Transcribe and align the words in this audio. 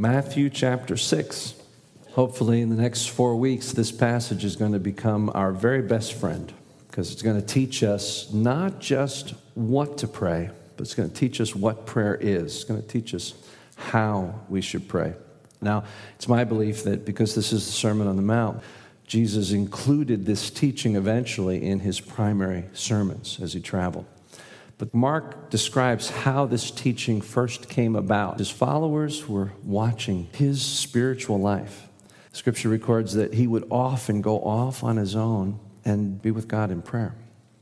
Matthew 0.00 0.48
chapter 0.48 0.96
6. 0.96 1.54
Hopefully, 2.12 2.60
in 2.60 2.68
the 2.68 2.80
next 2.80 3.06
four 3.06 3.34
weeks, 3.34 3.72
this 3.72 3.90
passage 3.90 4.44
is 4.44 4.54
going 4.54 4.70
to 4.70 4.78
become 4.78 5.28
our 5.34 5.50
very 5.50 5.82
best 5.82 6.12
friend 6.12 6.52
because 6.86 7.10
it's 7.10 7.20
going 7.20 7.34
to 7.34 7.44
teach 7.44 7.82
us 7.82 8.32
not 8.32 8.78
just 8.78 9.34
what 9.54 9.98
to 9.98 10.06
pray, 10.06 10.50
but 10.76 10.82
it's 10.82 10.94
going 10.94 11.10
to 11.10 11.14
teach 11.16 11.40
us 11.40 11.52
what 11.52 11.84
prayer 11.84 12.14
is. 12.14 12.54
It's 12.54 12.62
going 12.62 12.80
to 12.80 12.86
teach 12.86 13.12
us 13.12 13.34
how 13.74 14.38
we 14.48 14.60
should 14.60 14.86
pray. 14.86 15.14
Now, 15.60 15.82
it's 16.14 16.28
my 16.28 16.44
belief 16.44 16.84
that 16.84 17.04
because 17.04 17.34
this 17.34 17.52
is 17.52 17.66
the 17.66 17.72
Sermon 17.72 18.06
on 18.06 18.14
the 18.14 18.22
Mount, 18.22 18.62
Jesus 19.04 19.50
included 19.50 20.26
this 20.26 20.48
teaching 20.48 20.94
eventually 20.94 21.66
in 21.66 21.80
his 21.80 21.98
primary 21.98 22.66
sermons 22.72 23.40
as 23.42 23.52
he 23.52 23.58
traveled. 23.58 24.06
But 24.78 24.94
Mark 24.94 25.50
describes 25.50 26.08
how 26.08 26.46
this 26.46 26.70
teaching 26.70 27.20
first 27.20 27.68
came 27.68 27.96
about. 27.96 28.38
His 28.38 28.50
followers 28.50 29.28
were 29.28 29.52
watching 29.64 30.28
his 30.32 30.62
spiritual 30.62 31.40
life. 31.40 31.88
Scripture 32.32 32.68
records 32.68 33.14
that 33.14 33.34
he 33.34 33.48
would 33.48 33.66
often 33.70 34.22
go 34.22 34.38
off 34.38 34.84
on 34.84 34.96
his 34.96 35.16
own 35.16 35.58
and 35.84 36.22
be 36.22 36.30
with 36.30 36.46
God 36.46 36.70
in 36.70 36.80
prayer. 36.82 37.16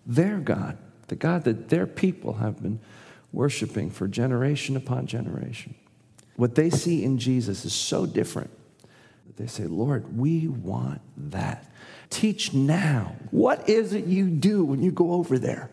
Their 0.04 0.36
God, 0.38 0.76
the 1.08 1.16
God 1.16 1.44
that 1.44 1.70
their 1.70 1.86
people 1.86 2.34
have 2.34 2.62
been 2.62 2.80
worshiping 3.32 3.90
for 3.90 4.06
generation 4.06 4.76
upon 4.76 5.06
generation. 5.06 5.74
What 6.36 6.54
they 6.54 6.68
see 6.68 7.02
in 7.02 7.18
Jesus 7.18 7.64
is 7.64 7.72
so 7.72 8.04
different 8.04 8.50
that 9.26 9.36
they 9.38 9.46
say, 9.46 9.64
Lord, 9.64 10.18
we 10.18 10.48
want 10.48 11.00
that. 11.16 11.72
Teach 12.10 12.52
now. 12.52 13.16
What 13.30 13.68
is 13.68 13.94
it 13.94 14.04
you 14.04 14.28
do 14.28 14.64
when 14.64 14.82
you 14.82 14.90
go 14.90 15.12
over 15.12 15.38
there? 15.38 15.70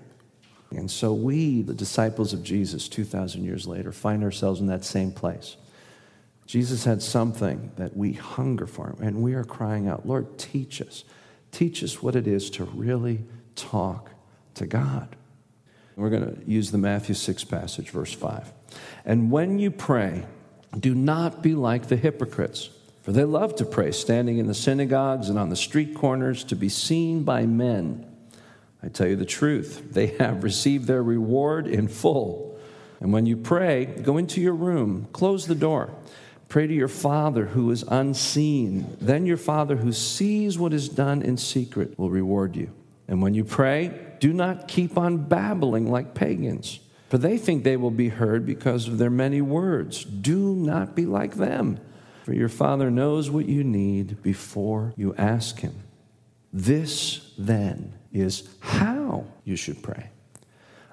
And 0.78 0.90
so 0.90 1.14
we, 1.14 1.62
the 1.62 1.74
disciples 1.74 2.34
of 2.34 2.44
Jesus, 2.44 2.88
2,000 2.90 3.44
years 3.44 3.68
later, 3.68 3.92
find 3.92 4.24
ourselves 4.24 4.60
in 4.60 4.68
that 4.68 4.84
same 4.84 5.12
place. 5.12 5.58
Jesus 6.46 6.84
had 6.84 7.02
something 7.02 7.72
that 7.78 7.96
we 7.96 8.14
hunger 8.14 8.68
for, 8.68 8.96
and 9.02 9.22
we 9.22 9.34
are 9.34 9.44
crying 9.44 9.88
out, 9.88 10.08
Lord, 10.08 10.38
teach 10.38 10.82
us. 10.82 11.04
Teach 11.52 11.84
us 11.84 12.02
what 12.02 12.16
it 12.16 12.28
is 12.28 12.50
to 12.52 12.66
really 12.66 13.24
talk 13.56 14.12
to 14.56 14.66
God. 14.66 15.16
We're 15.96 16.10
going 16.10 16.36
to 16.36 16.50
use 16.50 16.72
the 16.72 16.78
Matthew 16.78 17.16
6 17.16 17.44
passage, 17.46 17.90
verse 17.90 18.14
5. 18.14 18.52
And 19.06 19.32
when 19.32 19.60
you 19.60 19.72
pray, 19.72 20.26
do 20.78 20.96
not 20.96 21.44
be 21.44 21.54
like 21.54 21.88
the 21.88 21.96
hypocrites, 21.96 22.70
for 23.04 23.12
they 23.12 23.26
love 23.26 23.56
to 23.58 23.66
pray, 23.66 23.92
standing 23.92 24.38
in 24.38 24.48
the 24.48 24.54
synagogues 24.54 25.30
and 25.30 25.38
on 25.38 25.50
the 25.50 25.56
street 25.56 25.94
corners 25.94 26.44
to 26.46 26.56
be 26.56 26.70
seen 26.70 27.24
by 27.24 27.46
men. 27.46 28.06
I 28.84 28.90
tell 28.90 29.08
you 29.08 29.16
the 29.16 29.26
truth, 29.26 29.94
they 29.94 30.08
have 30.20 30.44
received 30.44 30.88
their 30.88 31.02
reward 31.02 31.68
in 31.68 31.88
full. 31.88 32.60
And 33.00 33.14
when 33.14 33.26
you 33.26 33.38
pray, 33.38 33.86
go 33.86 34.18
into 34.18 34.42
your 34.42 34.54
room, 34.54 35.08
close 35.14 35.48
the 35.48 35.56
door, 35.56 35.94
pray 36.50 36.68
to 36.68 36.74
your 36.74 36.90
Father 36.90 37.46
who 37.46 37.72
is 37.72 37.84
unseen. 37.84 38.98
Then 39.00 39.26
your 39.26 39.38
Father 39.38 39.78
who 39.78 39.94
sees 39.94 40.58
what 40.58 40.74
is 40.74 40.90
done 40.90 41.22
in 41.22 41.38
secret 41.38 41.98
will 41.98 42.10
reward 42.10 42.58
you. 42.58 42.72
And 43.08 43.22
when 43.22 43.34
you 43.34 43.46
pray, 43.46 44.00
do 44.20 44.34
not 44.34 44.68
keep 44.68 44.98
on 44.98 45.18
babbling 45.18 45.90
like 45.90 46.14
pagans, 46.14 46.80
for 47.10 47.18
they 47.18 47.38
think 47.38 47.64
they 47.64 47.78
will 47.78 47.92
be 47.92 48.10
heard 48.10 48.46
because 48.46 48.88
of 48.88 48.98
their 48.98 49.10
many 49.10 49.42
words. 49.42 50.04
Do 50.04 50.56
not 50.56 50.96
be 50.96 51.06
like 51.06 51.36
them, 51.36 51.80
for 52.24 52.34
your 52.34 52.50
Father 52.50 52.90
knows 52.92 53.30
what 53.30 53.48
you 53.48 53.64
need 53.64 54.22
before 54.24 54.94
you 54.98 55.14
ask 55.18 55.60
Him. 55.60 55.84
This, 56.54 57.34
then, 57.38 57.94
is 58.12 58.48
how 58.60 59.26
you 59.44 59.56
should 59.56 59.82
pray. 59.82 60.12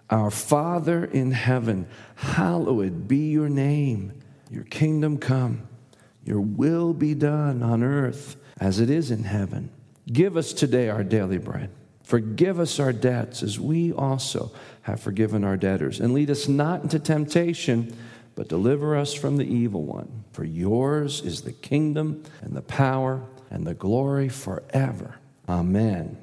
Our 0.09 0.31
Father 0.31 1.05
in 1.05 1.31
heaven, 1.33 1.87
hallowed 2.17 3.07
be 3.07 3.31
your 3.31 3.51
name. 3.51 4.15
Your 4.51 4.65
kingdom 4.65 5.19
come, 5.19 5.69
your 6.25 6.41
will 6.41 6.93
be 6.93 7.15
done 7.15 7.63
on 7.63 7.85
earth 7.85 8.37
as 8.59 8.81
it 8.81 8.91
is 8.91 9.11
in 9.11 9.23
heaven. 9.23 9.71
Give 10.11 10.37
us 10.37 10.53
today 10.53 10.89
our 10.89 11.05
daily 11.05 11.39
bread. 11.39 11.71
Forgive 12.03 12.59
us 12.59 12.81
our 12.81 12.93
debts 12.93 13.45
as 13.45 13.61
we 13.61 13.93
also 13.93 14.51
have 14.83 15.01
forgiven 15.01 15.45
our 15.45 15.57
debtors. 15.57 16.01
And 16.01 16.13
lead 16.13 16.31
us 16.31 16.49
not 16.49 16.83
into 16.83 16.99
temptation, 16.99 17.97
but 18.35 18.49
deliver 18.49 18.97
us 18.97 19.15
from 19.15 19.37
the 19.37 19.45
evil 19.45 19.85
one. 19.85 20.25
For 20.33 20.43
yours 20.43 21.21
is 21.21 21.43
the 21.43 21.53
kingdom 21.53 22.25
and 22.41 22.57
the 22.57 22.63
power 22.63 23.23
and 23.49 23.65
the 23.65 23.75
glory 23.75 24.29
forever. 24.29 25.20
Amen. 25.51 26.17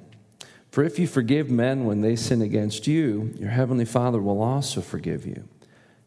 For 0.72 0.84
if 0.84 0.98
you 0.98 1.06
forgive 1.06 1.50
men 1.50 1.84
when 1.84 2.00
they 2.00 2.16
sin 2.16 2.42
against 2.42 2.88
you, 2.88 3.34
your 3.38 3.50
heavenly 3.50 3.84
Father 3.84 4.22
will 4.22 4.42
also 4.42 4.80
forgive 4.80 5.26
you. 5.26 5.50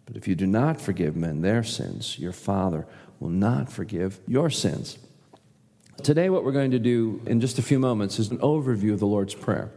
But 0.06 0.16
if 0.16 0.26
you 0.26 0.34
do 0.34 0.46
not 0.46 0.80
forgive 0.80 1.16
men 1.16 1.42
their 1.42 1.62
sins, 1.62 2.18
your 2.18 2.32
Father 2.32 2.86
will 3.18 3.28
not 3.28 3.70
forgive 3.70 4.20
your 4.26 4.48
sins. 4.48 4.98
Today, 6.02 6.30
what 6.30 6.44
we're 6.44 6.52
going 6.52 6.70
to 6.70 6.78
do 6.78 7.20
in 7.26 7.42
just 7.42 7.58
a 7.58 7.62
few 7.62 7.78
moments 7.78 8.18
is 8.18 8.30
an 8.30 8.38
overview 8.38 8.94
of 8.94 9.00
the 9.00 9.06
Lord's 9.06 9.34
Prayer. 9.34 9.70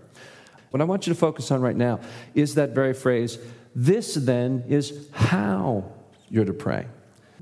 What 0.72 0.80
I 0.80 0.86
want 0.86 1.06
you 1.06 1.14
to 1.14 1.20
focus 1.20 1.52
on 1.52 1.60
right 1.60 1.76
now 1.76 2.00
is 2.34 2.56
that 2.56 2.70
very 2.70 2.94
phrase, 2.94 3.38
this 3.76 4.16
then 4.16 4.64
is 4.70 5.10
how 5.12 5.92
you're 6.30 6.46
to 6.46 6.54
pray. 6.54 6.88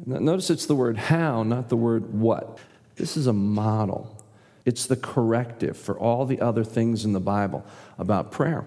Notice 0.03 0.49
it's 0.49 0.65
the 0.65 0.75
word 0.75 0.97
how, 0.97 1.43
not 1.43 1.69
the 1.69 1.77
word 1.77 2.11
what. 2.11 2.57
This 2.95 3.17
is 3.17 3.27
a 3.27 3.33
model. 3.33 4.20
It's 4.65 4.85
the 4.85 4.95
corrective 4.95 5.77
for 5.77 5.97
all 5.97 6.25
the 6.25 6.41
other 6.41 6.63
things 6.63 7.05
in 7.05 7.13
the 7.13 7.19
Bible 7.19 7.65
about 7.97 8.31
prayer. 8.31 8.65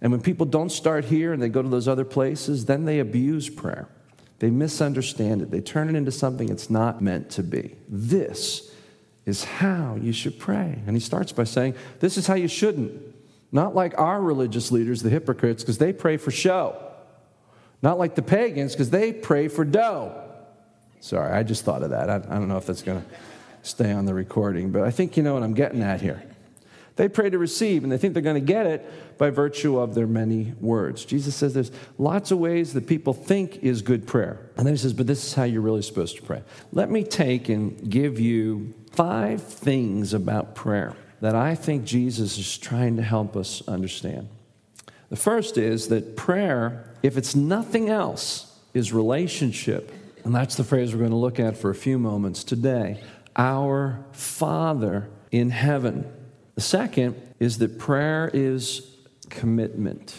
And 0.00 0.12
when 0.12 0.20
people 0.20 0.46
don't 0.46 0.70
start 0.70 1.06
here 1.06 1.32
and 1.32 1.42
they 1.42 1.48
go 1.48 1.62
to 1.62 1.68
those 1.68 1.88
other 1.88 2.04
places, 2.04 2.66
then 2.66 2.84
they 2.84 3.00
abuse 3.00 3.48
prayer. 3.48 3.88
They 4.38 4.50
misunderstand 4.50 5.42
it. 5.42 5.50
They 5.50 5.60
turn 5.60 5.88
it 5.88 5.96
into 5.96 6.12
something 6.12 6.48
it's 6.48 6.70
not 6.70 7.02
meant 7.02 7.30
to 7.30 7.42
be. 7.42 7.74
This 7.88 8.72
is 9.26 9.44
how 9.44 9.98
you 10.00 10.12
should 10.12 10.38
pray. 10.38 10.80
And 10.86 10.94
he 10.94 11.00
starts 11.00 11.32
by 11.32 11.44
saying, 11.44 11.74
This 12.00 12.16
is 12.16 12.26
how 12.26 12.34
you 12.34 12.48
shouldn't. 12.48 13.02
Not 13.50 13.74
like 13.74 13.98
our 13.98 14.20
religious 14.20 14.70
leaders, 14.70 15.02
the 15.02 15.10
hypocrites, 15.10 15.62
because 15.62 15.78
they 15.78 15.92
pray 15.92 16.18
for 16.18 16.30
show. 16.30 16.76
Not 17.82 17.98
like 17.98 18.14
the 18.14 18.22
pagans, 18.22 18.72
because 18.72 18.90
they 18.90 19.12
pray 19.12 19.48
for 19.48 19.64
dough. 19.64 20.12
Sorry, 21.00 21.32
I 21.32 21.42
just 21.42 21.64
thought 21.64 21.82
of 21.82 21.90
that. 21.90 22.10
I, 22.10 22.16
I 22.16 22.38
don't 22.38 22.48
know 22.48 22.58
if 22.58 22.66
that's 22.66 22.82
going 22.82 23.02
to 23.02 23.08
stay 23.62 23.92
on 23.92 24.06
the 24.06 24.14
recording, 24.14 24.70
but 24.70 24.82
I 24.82 24.90
think 24.90 25.16
you 25.16 25.22
know 25.22 25.34
what 25.34 25.42
I'm 25.42 25.54
getting 25.54 25.82
at 25.82 26.00
here. 26.00 26.22
They 26.96 27.08
pray 27.08 27.30
to 27.30 27.38
receive, 27.38 27.84
and 27.84 27.92
they 27.92 27.96
think 27.96 28.14
they're 28.14 28.22
going 28.24 28.34
to 28.34 28.52
get 28.52 28.66
it 28.66 29.18
by 29.18 29.30
virtue 29.30 29.78
of 29.78 29.94
their 29.94 30.08
many 30.08 30.54
words. 30.60 31.04
Jesus 31.04 31.36
says 31.36 31.54
there's 31.54 31.70
lots 31.96 32.32
of 32.32 32.38
ways 32.38 32.72
that 32.72 32.88
people 32.88 33.14
think 33.14 33.62
is 33.62 33.82
good 33.82 34.04
prayer. 34.04 34.40
And 34.56 34.66
then 34.66 34.74
he 34.74 34.78
says, 34.78 34.94
but 34.94 35.06
this 35.06 35.24
is 35.24 35.34
how 35.34 35.44
you're 35.44 35.60
really 35.60 35.82
supposed 35.82 36.16
to 36.16 36.22
pray. 36.22 36.42
Let 36.72 36.90
me 36.90 37.04
take 37.04 37.48
and 37.48 37.88
give 37.88 38.18
you 38.18 38.74
five 38.90 39.40
things 39.40 40.12
about 40.12 40.56
prayer 40.56 40.96
that 41.20 41.36
I 41.36 41.54
think 41.54 41.84
Jesus 41.84 42.36
is 42.36 42.58
trying 42.58 42.96
to 42.96 43.02
help 43.02 43.36
us 43.36 43.62
understand. 43.68 44.28
The 45.08 45.16
first 45.16 45.56
is 45.56 45.88
that 45.88 46.16
prayer, 46.16 46.94
if 47.04 47.16
it's 47.16 47.36
nothing 47.36 47.88
else, 47.88 48.58
is 48.74 48.92
relationship. 48.92 49.92
And 50.24 50.34
that's 50.34 50.56
the 50.56 50.64
phrase 50.64 50.92
we're 50.92 50.98
going 50.98 51.10
to 51.10 51.16
look 51.16 51.38
at 51.38 51.56
for 51.56 51.70
a 51.70 51.76
few 51.76 51.96
moments 51.96 52.42
today 52.42 53.00
our 53.38 54.04
Father 54.12 55.08
in 55.30 55.50
heaven. 55.50 56.12
The 56.56 56.60
second 56.60 57.14
is 57.38 57.58
that 57.58 57.78
prayer 57.78 58.30
is 58.34 58.96
commitment. 59.30 60.14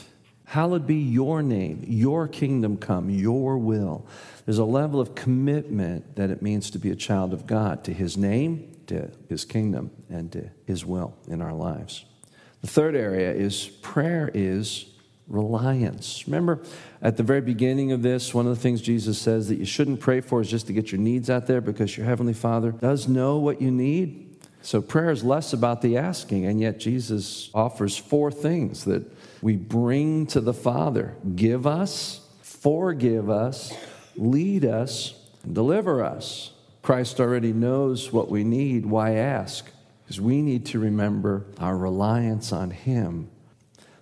Hallowed 0.46 0.88
be 0.88 0.96
your 0.96 1.44
name, 1.44 1.84
your 1.86 2.28
kingdom 2.28 2.78
come, 2.78 3.10
your 3.10 3.58
will. 3.58 4.08
There's 4.46 4.58
a 4.58 4.66
level 4.66 5.00
of 5.00 5.14
commitment 5.14 6.16
that 6.16 6.32
it 6.32 6.42
means 6.42 6.72
to 6.72 6.80
be 6.80 6.90
a 6.90 6.96
child 6.96 7.34
of 7.34 7.46
God, 7.46 7.84
to 7.84 7.94
his 7.94 8.18
name, 8.18 8.76
to 8.88 9.12
his 9.28 9.46
kingdom, 9.46 9.92
and 10.10 10.32
to 10.32 10.50
his 10.66 10.86
will 10.86 11.16
in 11.28 11.42
our 11.42 11.54
lives. 11.54 12.06
The 12.62 12.68
third 12.68 12.96
area 12.96 13.32
is 13.32 13.68
prayer 13.82 14.32
is 14.34 14.86
reliance. 15.30 16.28
Remember 16.28 16.60
at 17.02 17.16
the 17.16 17.24
very 17.24 17.42
beginning 17.42 17.92
of 17.92 18.02
this, 18.02 18.34
one 18.34 18.48
of 18.48 18.56
the 18.56 18.62
things 18.62 18.82
Jesus 18.82 19.20
says 19.20 19.48
that 19.48 19.56
you 19.56 19.66
shouldn't 19.66 20.00
pray 20.00 20.22
for 20.22 20.42
is 20.42 20.50
just 20.50 20.68
to 20.68 20.74
get 20.74 20.92
your 20.92 21.00
needs 21.00 21.30
out 21.30 21.48
there 21.48 21.62
because 21.62 21.96
your 21.96 22.06
Heavenly 22.06 22.34
Father 22.34 22.72
does 22.72 23.08
know 23.08 23.38
what 23.38 23.62
you 23.62 23.72
need. 23.72 24.26
So 24.62 24.82
prayer 24.82 25.12
is 25.12 25.24
less 25.24 25.54
about 25.54 25.82
the 25.82 25.98
asking, 25.98 26.46
and 26.46 26.60
yet 26.60 26.80
Jesus 26.80 27.50
offers 27.54 27.96
four 27.96 28.32
things 28.32 28.84
that 28.86 29.06
we 29.42 29.56
bring 29.56 30.28
to 30.28 30.42
the 30.42 30.54
Father 30.54 31.16
give 31.36 31.66
us, 31.66 32.28
forgive 32.42 33.30
us, 33.30 33.72
lead 34.18 34.66
us, 34.66 35.14
and 35.44 35.56
deliver 35.56 36.04
us. 36.04 36.52
Christ 36.82 37.20
already 37.20 37.54
knows 37.54 38.12
what 38.12 38.30
we 38.30 38.44
need. 38.44 38.86
Why 38.86 39.16
ask? 39.16 39.70
Because 40.04 40.20
we 40.20 40.42
need 40.42 40.66
to 40.68 40.80
remember 40.80 41.46
our 41.58 41.78
reliance 41.78 42.52
on 42.52 42.72
Him 42.72 43.30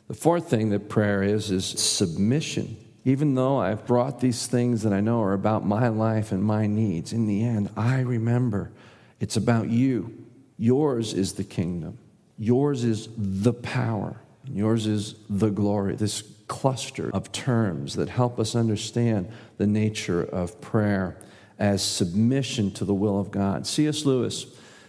the 0.07 0.13
fourth 0.13 0.50
thing 0.50 0.69
that 0.69 0.89
prayer 0.89 1.24
is 1.24 1.51
is 1.51 1.65
submission. 1.65 2.77
Even 3.06 3.36
though 3.36 3.57
I've 3.57 3.86
brought 3.86 4.19
these 4.19 4.48
things 4.48 4.83
that 4.83 4.92
I 4.92 5.00
know 5.00 5.21
are 5.21 5.33
about 5.33 5.65
my 5.65 5.88
life 5.88 6.31
and 6.33 6.44
my 6.44 6.68
needs, 6.68 7.13
in 7.13 7.25
the 7.25 7.44
end, 7.44 7.69
I 7.77 8.01
remember 8.01 8.71
it's 9.19 9.38
about 9.38 9.69
you. 9.69 10.25
Yours 10.57 11.13
is 11.13 11.33
the 11.33 11.44
kingdom, 11.44 12.00
yours 12.38 12.83
is 12.83 13.07
the 13.18 13.54
power, 13.54 14.19
yours 14.45 14.88
is 14.88 15.15
the 15.30 15.50
glory. 15.50 15.95
This 15.95 16.24
cluster 16.48 17.09
of 17.13 17.31
terms 17.31 17.95
that 17.95 18.09
help 18.09 18.39
us 18.39 18.56
understand 18.56 19.30
the 19.57 19.68
nature 19.68 20.24
of 20.24 20.59
prayer 20.62 21.18
as 21.59 21.83
submission 21.83 22.71
to 22.71 22.86
the 22.86 22.94
will 22.94 23.19
of 23.19 23.31
God. 23.31 23.68
C.S. 23.68 24.06
Lewis, 24.06 24.45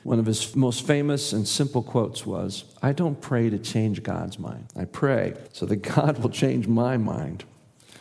one 0.08 0.18
of 0.18 0.24
his 0.24 0.56
most 0.56 0.86
famous 0.86 1.34
and 1.34 1.46
simple 1.46 1.82
quotes 1.82 2.24
was 2.24 2.64
I 2.80 2.92
don't 2.92 3.20
pray 3.20 3.50
to 3.50 3.58
change 3.58 4.02
God's 4.02 4.38
mind. 4.38 4.64
I 4.74 4.86
pray 4.86 5.34
so 5.52 5.66
that 5.66 5.76
God 5.76 6.18
will 6.20 6.30
change 6.30 6.66
my 6.66 6.96
mind. 6.96 7.44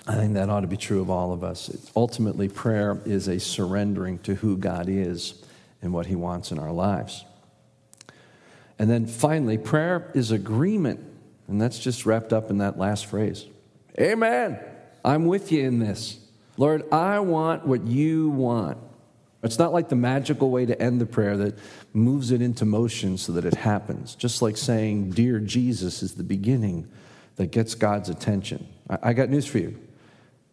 I 0.07 0.15
think 0.15 0.33
that 0.35 0.49
ought 0.49 0.61
to 0.61 0.67
be 0.67 0.77
true 0.77 1.01
of 1.01 1.09
all 1.09 1.33
of 1.33 1.43
us. 1.43 1.69
Ultimately, 1.97 2.47
prayer 2.47 3.01
is 3.05 3.27
a 3.27 3.41
surrendering 3.41 4.19
to 4.19 4.35
who 4.35 4.55
God 4.55 4.87
is 4.87 5.43
and 5.81 5.91
what 5.91 6.05
He 6.05 6.15
wants 6.15 6.49
in 6.49 6.59
our 6.59 6.71
lives. 6.71 7.25
And 8.79 8.89
then 8.89 9.05
finally, 9.05 9.57
prayer 9.57 10.09
is 10.15 10.31
agreement. 10.31 11.01
And 11.49 11.61
that's 11.61 11.77
just 11.77 12.05
wrapped 12.05 12.31
up 12.31 12.49
in 12.49 12.59
that 12.59 12.77
last 12.77 13.05
phrase 13.07 13.45
Amen. 13.99 14.57
I'm 15.03 15.25
with 15.25 15.51
you 15.51 15.65
in 15.65 15.79
this. 15.79 16.19
Lord, 16.55 16.83
I 16.89 17.19
want 17.19 17.67
what 17.67 17.85
you 17.85 18.29
want. 18.29 18.77
It's 19.43 19.59
not 19.59 19.71
like 19.71 19.89
the 19.89 19.95
magical 19.95 20.49
way 20.49 20.65
to 20.65 20.81
end 20.81 20.99
the 20.99 21.05
prayer 21.05 21.37
that 21.37 21.57
moves 21.93 22.31
it 22.31 22.41
into 22.41 22.65
motion 22.65 23.17
so 23.17 23.31
that 23.33 23.45
it 23.45 23.53
happens. 23.53 24.15
Just 24.15 24.41
like 24.41 24.57
saying, 24.57 25.11
Dear 25.11 25.39
Jesus, 25.39 26.01
is 26.01 26.15
the 26.15 26.23
beginning 26.23 26.87
that 27.35 27.51
gets 27.51 27.75
God's 27.75 28.09
attention. 28.09 28.67
I, 28.89 29.13
got 29.13 29.29
news 29.29 29.45
for 29.45 29.59
you. 29.59 29.77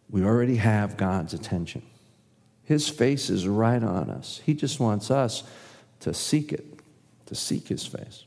We 0.09 0.23
already 0.23 0.57
have 0.57 0.97
God's 0.97 1.33
attention. 1.33 1.81
His 2.63 2.87
face 2.87 3.29
is 3.29 3.47
right 3.47 3.83
on 3.83 4.09
us. 4.09 4.41
He 4.45 4.53
just 4.53 4.79
wants 4.79 5.09
us 5.09 5.43
to 6.01 6.13
seek 6.13 6.53
it, 6.53 6.65
to 7.25 7.35
seek 7.35 7.67
His 7.67 7.85
face. 7.85 8.25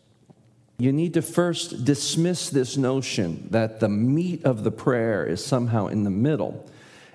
You 0.79 0.93
need 0.93 1.15
to 1.15 1.23
first 1.23 1.85
dismiss 1.85 2.51
this 2.51 2.77
notion 2.77 3.49
that 3.51 3.81
the 3.81 3.89
meat 3.89 4.45
of 4.45 4.65
the 4.65 4.71
prayer 4.71 5.25
is 5.27 5.45
somehow 5.45 5.89
in 5.89 6.05
the 6.05 6.11
middle. 6.11 6.69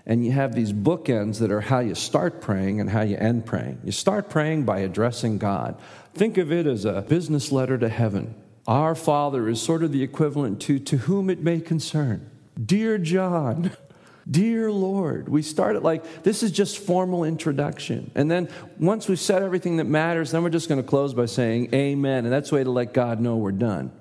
And 0.06 0.26
you 0.26 0.32
have 0.34 0.54
these 0.54 0.74
bookends 0.74 1.40
that 1.40 1.52
are 1.52 1.62
how 1.62 1.80
you 1.80 1.96
start 1.96 2.42
praying 2.42 2.82
and 2.82 2.90
how 2.90 3.02
you 3.02 3.16
end 3.18 3.46
praying. 3.46 3.80
You 3.84 3.92
start 3.92 4.30
praying 4.30 4.66
by 4.66 4.80
addressing 4.80 5.38
God. 5.38 5.80
Think 6.14 6.38
of 6.38 6.52
it 6.52 6.68
as 6.68 6.84
a 6.84 7.02
business 7.02 7.52
letter 7.52 7.78
to 7.78 7.88
heaven. 7.88 8.36
Our 8.68 8.96
Father 8.96 9.48
is 9.48 9.62
sort 9.62 9.84
of 9.84 9.92
the 9.92 10.04
equivalent 10.04 10.62
to 10.64 10.80
to 10.80 10.98
whom 10.98 11.30
it 11.30 11.40
may 11.40 11.60
concern. 11.60 12.30
Dear 12.64 12.98
John, 12.98 13.72
Dear 14.30 14.72
Lord, 14.72 15.28
we 15.28 15.42
start 15.42 15.76
it 15.76 15.84
like 15.84 16.24
this 16.24 16.44
is 16.44 16.52
just 16.52 16.78
formal 16.78 17.26
introduction. 17.26 18.10
And 18.16 18.32
then 18.32 18.48
once 18.80 19.10
we've 19.10 19.20
said 19.20 19.44
everything 19.44 19.78
that 19.78 19.86
matters, 19.86 20.32
then 20.32 20.44
we're 20.44 20.50
just 20.50 20.70
going 20.70 20.82
to 20.82 20.88
close 20.88 21.14
by 21.14 21.26
saying 21.26 21.74
amen. 21.74 22.24
And 22.24 22.34
that's 22.34 22.52
a 22.52 22.56
way 22.56 22.64
to 22.64 22.72
let 22.72 22.94
God 22.94 23.20
know 23.20 23.36
we're 23.36 23.52
done. 23.52 23.92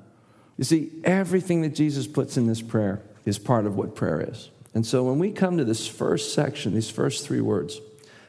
You 0.57 0.65
see, 0.65 0.93
everything 1.03 1.63
that 1.63 1.75
Jesus 1.75 2.07
puts 2.07 2.37
in 2.37 2.47
this 2.47 2.63
prayer 2.63 3.03
is 3.25 3.39
part 3.39 3.67
of 3.67 3.77
what 3.77 3.97
prayer 3.97 4.21
is. 4.21 4.51
And 4.75 4.87
so 4.87 5.05
when 5.05 5.19
we 5.19 5.33
come 5.33 5.59
to 5.59 5.65
this 5.65 5.87
first 5.87 6.35
section, 6.35 6.75
these 6.75 6.91
first 6.91 7.27
three 7.27 7.41
words, 7.41 7.81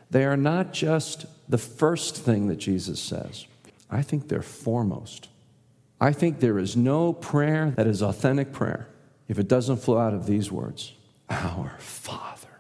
they 0.09 0.25
are 0.25 0.37
not 0.37 0.73
just 0.73 1.25
the 1.47 1.57
first 1.57 2.17
thing 2.17 2.47
that 2.47 2.57
Jesus 2.57 2.99
says, 2.99 3.45
I 3.89 4.01
think 4.01 4.27
they're 4.27 4.41
foremost. 4.41 5.29
I 6.01 6.11
think 6.11 6.39
there 6.39 6.59
is 6.59 6.75
no 6.75 7.13
prayer 7.13 7.71
that 7.71 7.87
is 7.87 8.01
authentic 8.01 8.51
prayer 8.51 8.87
if 9.27 9.39
it 9.39 9.47
doesn't 9.47 9.77
flow 9.77 9.97
out 9.97 10.13
of 10.13 10.25
these 10.25 10.51
words 10.51 10.93
our 11.29 11.75
Father 11.79 12.59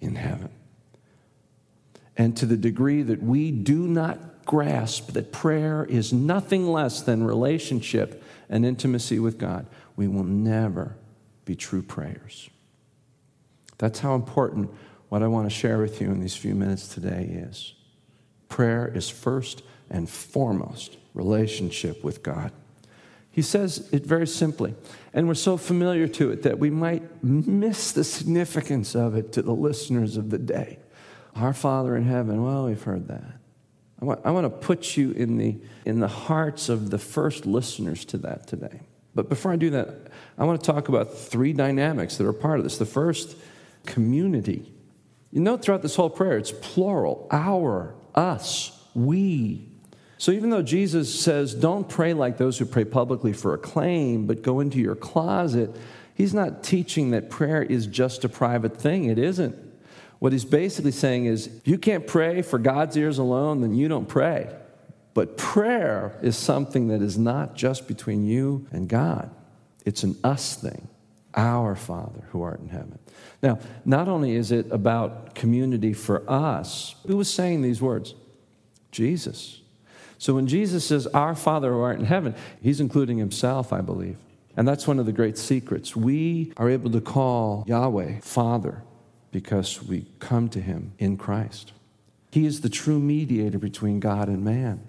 in 0.00 0.14
heaven. 0.14 0.50
And 2.16 2.36
to 2.36 2.46
the 2.46 2.56
degree 2.56 3.02
that 3.02 3.22
we 3.22 3.50
do 3.50 3.88
not 3.88 4.44
grasp 4.44 5.12
that 5.12 5.32
prayer 5.32 5.84
is 5.84 6.12
nothing 6.12 6.66
less 6.66 7.00
than 7.00 7.24
relationship 7.24 8.22
and 8.48 8.64
intimacy 8.64 9.18
with 9.18 9.38
God, 9.38 9.66
we 9.96 10.06
will 10.06 10.24
never 10.24 10.96
be 11.44 11.56
true 11.56 11.82
prayers. 11.82 12.48
That's 13.78 14.00
how 14.00 14.14
important 14.14 14.70
what 15.08 15.22
I 15.22 15.26
want 15.26 15.46
to 15.46 15.54
share 15.54 15.78
with 15.78 16.00
you 16.00 16.10
in 16.10 16.20
these 16.20 16.36
few 16.36 16.54
minutes 16.54 16.88
today 16.88 17.24
is. 17.30 17.74
Prayer 18.48 18.90
is 18.94 19.08
first 19.08 19.62
and 19.90 20.08
foremost 20.08 20.96
relationship 21.12 22.02
with 22.02 22.22
God. 22.22 22.52
He 23.30 23.42
says 23.42 23.88
it 23.92 24.06
very 24.06 24.28
simply, 24.28 24.74
and 25.12 25.26
we're 25.26 25.34
so 25.34 25.56
familiar 25.56 26.06
to 26.06 26.30
it 26.30 26.42
that 26.42 26.60
we 26.60 26.70
might 26.70 27.24
miss 27.24 27.90
the 27.90 28.04
significance 28.04 28.94
of 28.94 29.16
it 29.16 29.32
to 29.32 29.42
the 29.42 29.54
listeners 29.54 30.16
of 30.16 30.30
the 30.30 30.38
day. 30.38 30.78
Our 31.34 31.52
Father 31.52 31.96
in 31.96 32.04
heaven, 32.04 32.44
well, 32.44 32.66
we've 32.66 32.82
heard 32.82 33.08
that. 33.08 33.24
I 34.00 34.04
want, 34.04 34.20
I 34.24 34.30
want 34.30 34.44
to 34.44 34.50
put 34.50 34.96
you 34.96 35.10
in 35.12 35.36
the, 35.36 35.56
in 35.84 35.98
the 35.98 36.08
hearts 36.08 36.68
of 36.68 36.90
the 36.90 36.98
first 36.98 37.44
listeners 37.44 38.04
to 38.06 38.18
that 38.18 38.46
today. 38.46 38.80
But 39.14 39.28
before 39.28 39.52
I 39.52 39.56
do 39.56 39.70
that, 39.70 39.88
I 40.38 40.44
want 40.44 40.60
to 40.62 40.72
talk 40.72 40.88
about 40.88 41.16
three 41.16 41.52
dynamics 41.52 42.16
that 42.18 42.26
are 42.26 42.32
part 42.32 42.58
of 42.58 42.64
this. 42.64 42.78
The 42.78 42.86
first, 42.86 43.36
community. 43.86 44.72
You 45.30 45.40
note 45.40 45.62
throughout 45.62 45.82
this 45.82 45.96
whole 45.96 46.10
prayer, 46.10 46.38
it's 46.38 46.52
plural 46.52 47.26
our, 47.30 47.94
us, 48.14 48.80
we. 48.94 49.68
So 50.18 50.32
even 50.32 50.50
though 50.50 50.62
Jesus 50.62 51.12
says, 51.20 51.54
don't 51.54 51.88
pray 51.88 52.14
like 52.14 52.38
those 52.38 52.58
who 52.58 52.66
pray 52.66 52.84
publicly 52.84 53.32
for 53.32 53.52
acclaim, 53.52 54.26
but 54.26 54.42
go 54.42 54.60
into 54.60 54.78
your 54.78 54.94
closet, 54.94 55.74
he's 56.14 56.32
not 56.32 56.62
teaching 56.62 57.10
that 57.10 57.30
prayer 57.30 57.62
is 57.62 57.86
just 57.86 58.24
a 58.24 58.28
private 58.28 58.76
thing. 58.76 59.06
It 59.06 59.18
isn't. 59.18 59.56
What 60.20 60.32
he's 60.32 60.44
basically 60.44 60.92
saying 60.92 61.26
is, 61.26 61.48
if 61.48 61.68
you 61.68 61.76
can't 61.76 62.06
pray 62.06 62.40
for 62.40 62.58
God's 62.58 62.96
ears 62.96 63.18
alone, 63.18 63.60
then 63.60 63.74
you 63.74 63.88
don't 63.88 64.08
pray. 64.08 64.54
But 65.12 65.36
prayer 65.36 66.18
is 66.22 66.36
something 66.36 66.88
that 66.88 67.02
is 67.02 67.18
not 67.18 67.54
just 67.54 67.86
between 67.86 68.24
you 68.24 68.66
and 68.72 68.88
God, 68.88 69.30
it's 69.84 70.02
an 70.02 70.16
us 70.24 70.54
thing. 70.54 70.88
Our 71.36 71.74
Father 71.74 72.24
who 72.30 72.42
art 72.42 72.60
in 72.60 72.68
heaven. 72.68 72.98
Now, 73.42 73.58
not 73.84 74.08
only 74.08 74.34
is 74.34 74.52
it 74.52 74.70
about 74.70 75.34
community 75.34 75.92
for 75.92 76.28
us, 76.30 76.94
who 77.06 77.16
was 77.16 77.32
saying 77.32 77.62
these 77.62 77.82
words? 77.82 78.14
Jesus. 78.90 79.60
So 80.18 80.34
when 80.34 80.46
Jesus 80.46 80.86
says, 80.86 81.06
Our 81.08 81.34
Father 81.34 81.72
who 81.72 81.80
art 81.80 81.98
in 81.98 82.06
heaven, 82.06 82.34
he's 82.62 82.80
including 82.80 83.18
himself, 83.18 83.72
I 83.72 83.80
believe. 83.80 84.16
And 84.56 84.66
that's 84.66 84.86
one 84.86 84.98
of 84.98 85.06
the 85.06 85.12
great 85.12 85.36
secrets. 85.36 85.96
We 85.96 86.52
are 86.56 86.70
able 86.70 86.90
to 86.92 87.00
call 87.00 87.64
Yahweh 87.66 88.20
Father 88.20 88.82
because 89.32 89.82
we 89.82 90.06
come 90.20 90.48
to 90.50 90.60
him 90.60 90.92
in 90.98 91.16
Christ. 91.16 91.72
He 92.30 92.46
is 92.46 92.60
the 92.60 92.68
true 92.68 93.00
mediator 93.00 93.58
between 93.58 94.00
God 94.00 94.28
and 94.28 94.44
man. 94.44 94.88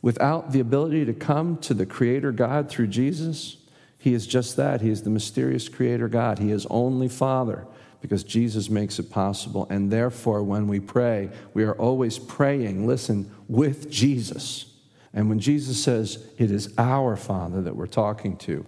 Without 0.00 0.52
the 0.52 0.60
ability 0.60 1.04
to 1.04 1.12
come 1.12 1.58
to 1.58 1.74
the 1.74 1.86
Creator 1.86 2.32
God 2.32 2.68
through 2.68 2.88
Jesus, 2.88 3.58
He 4.02 4.14
is 4.14 4.26
just 4.26 4.56
that. 4.56 4.80
He 4.80 4.90
is 4.90 5.02
the 5.02 5.10
mysterious 5.10 5.68
Creator 5.68 6.08
God. 6.08 6.40
He 6.40 6.50
is 6.50 6.66
only 6.68 7.06
Father 7.06 7.68
because 8.00 8.24
Jesus 8.24 8.68
makes 8.68 8.98
it 8.98 9.10
possible. 9.10 9.68
And 9.70 9.92
therefore, 9.92 10.42
when 10.42 10.66
we 10.66 10.80
pray, 10.80 11.30
we 11.54 11.62
are 11.62 11.74
always 11.74 12.18
praying, 12.18 12.84
listen, 12.84 13.30
with 13.46 13.88
Jesus. 13.88 14.74
And 15.14 15.28
when 15.28 15.38
Jesus 15.38 15.80
says 15.80 16.26
it 16.36 16.50
is 16.50 16.74
our 16.78 17.14
Father 17.14 17.62
that 17.62 17.76
we're 17.76 17.86
talking 17.86 18.36
to, 18.38 18.66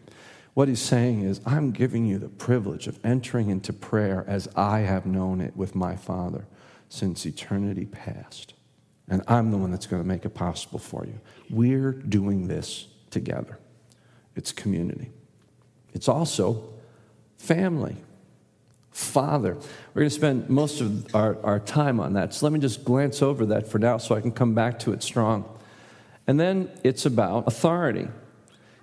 what 0.54 0.68
he's 0.68 0.80
saying 0.80 1.22
is, 1.22 1.40
I'm 1.44 1.72
giving 1.72 2.06
you 2.06 2.18
the 2.18 2.28
privilege 2.28 2.86
of 2.86 3.00
entering 3.04 3.50
into 3.50 3.72
prayer 3.72 4.24
as 4.28 4.46
I 4.54 4.82
have 4.82 5.04
known 5.04 5.40
it 5.40 5.56
with 5.56 5.74
my 5.74 5.96
Father 5.96 6.46
since 6.88 7.26
eternity 7.26 7.86
past. 7.86 8.54
And 9.08 9.20
I'm 9.26 9.50
the 9.50 9.58
one 9.58 9.72
that's 9.72 9.86
going 9.86 10.00
to 10.00 10.06
make 10.06 10.24
it 10.24 10.30
possible 10.30 10.78
for 10.78 11.04
you. 11.04 11.18
We're 11.50 11.90
doing 11.90 12.46
this 12.46 12.86
together. 13.10 13.58
It's 14.36 14.52
community. 14.52 15.10
It's 15.94 16.08
also 16.08 16.68
family 17.38 17.96
father. 18.90 19.54
We're 19.92 20.00
going 20.00 20.08
to 20.08 20.14
spend 20.14 20.48
most 20.48 20.80
of 20.80 21.14
our, 21.14 21.36
our 21.44 21.58
time 21.58 21.98
on 21.98 22.12
that. 22.12 22.32
So 22.32 22.46
let 22.46 22.52
me 22.52 22.60
just 22.60 22.84
glance 22.84 23.22
over 23.22 23.46
that 23.46 23.66
for 23.66 23.78
now 23.78 23.98
so 23.98 24.14
I 24.14 24.20
can 24.20 24.30
come 24.30 24.54
back 24.54 24.78
to 24.80 24.92
it 24.92 25.02
strong. 25.02 25.48
And 26.26 26.38
then 26.38 26.70
it's 26.84 27.04
about 27.04 27.48
authority. 27.48 28.08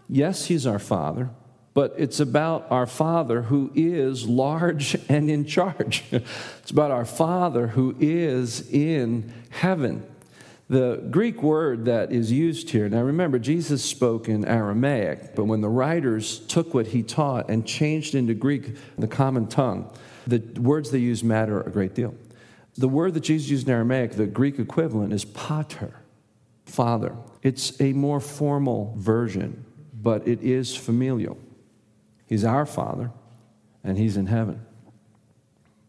Yes, 0.10 0.46
he's 0.46 0.68
our 0.68 0.80
father, 0.80 1.30
but 1.74 1.96
it's 1.98 2.20
about 2.20 2.68
our 2.70 2.86
father 2.86 3.44
who 3.44 3.72
is 3.74 4.28
large 4.28 4.98
and 5.08 5.30
in 5.30 5.46
charge. 5.46 6.04
it's 6.12 6.72
about 6.72 6.92
our 6.92 7.06
father 7.06 7.68
who 7.68 7.96
is 8.00 8.70
in 8.70 9.32
heaven. 9.50 10.06
The 10.72 11.06
Greek 11.12 11.44
word 11.44 11.84
that 11.84 12.14
is 12.14 12.32
used 12.32 12.70
here, 12.70 12.88
now 12.88 13.02
remember, 13.02 13.38
Jesus 13.38 13.84
spoke 13.84 14.30
in 14.30 14.46
Aramaic, 14.46 15.36
but 15.36 15.44
when 15.44 15.60
the 15.60 15.68
writers 15.68 16.40
took 16.40 16.74
what 16.74 16.88
he 16.88 17.04
taught 17.04 17.50
and 17.50 17.68
changed 17.68 18.16
into 18.16 18.34
Greek, 18.34 18.78
the 18.98 19.06
common 19.06 19.48
tongue, 19.48 19.94
the 20.26 20.40
words 20.62 20.90
they 20.90 21.00
use 21.00 21.26
matter 21.26 21.60
a 21.60 21.70
great 21.70 21.94
deal. 21.94 22.16
The 22.78 22.88
word 22.88 23.16
that 23.16 23.20
Jesus 23.20 23.50
used 23.50 23.68
in 23.68 23.74
Aramaic, 23.74 24.14
the 24.14 24.28
Greek 24.28 24.60
equivalent, 24.60 25.12
is 25.12 25.26
pater, 25.26 25.94
father. 26.66 27.18
It's 27.44 27.82
a 27.82 27.92
more 27.92 28.22
formal 28.22 28.96
version, 28.98 29.66
but 29.94 30.26
it 30.26 30.42
is 30.42 30.74
familial. 30.74 31.38
He's 32.28 32.46
our 32.46 32.66
father, 32.66 33.12
and 33.84 33.98
he's 33.98 34.16
in 34.16 34.28
heaven. 34.28 34.66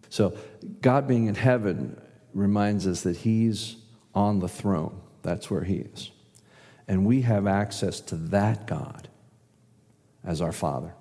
So, 0.08 0.36
God 0.80 1.06
being 1.06 1.28
in 1.28 1.36
heaven 1.36 2.00
reminds 2.34 2.88
us 2.88 3.02
that 3.02 3.18
he's 3.18 3.76
on 4.14 4.40
the 4.40 4.48
throne. 4.48 5.00
That's 5.22 5.50
where 5.50 5.64
He 5.64 5.76
is. 5.76 6.10
And 6.88 7.06
we 7.06 7.22
have 7.22 7.46
access 7.46 8.00
to 8.00 8.16
that 8.16 8.66
God 8.66 9.08
as 10.24 10.40
our 10.40 10.52
Father 10.52 10.94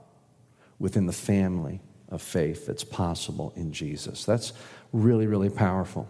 within 0.80 1.06
the 1.06 1.14
family 1.14 1.82
of 2.10 2.22
faith 2.22 2.66
that's 2.66 2.84
possible 2.84 3.54
in 3.56 3.72
Jesus. 3.72 4.26
That's 4.26 4.54
really, 4.92 5.28
really 5.28 5.50
powerful. 5.50 6.08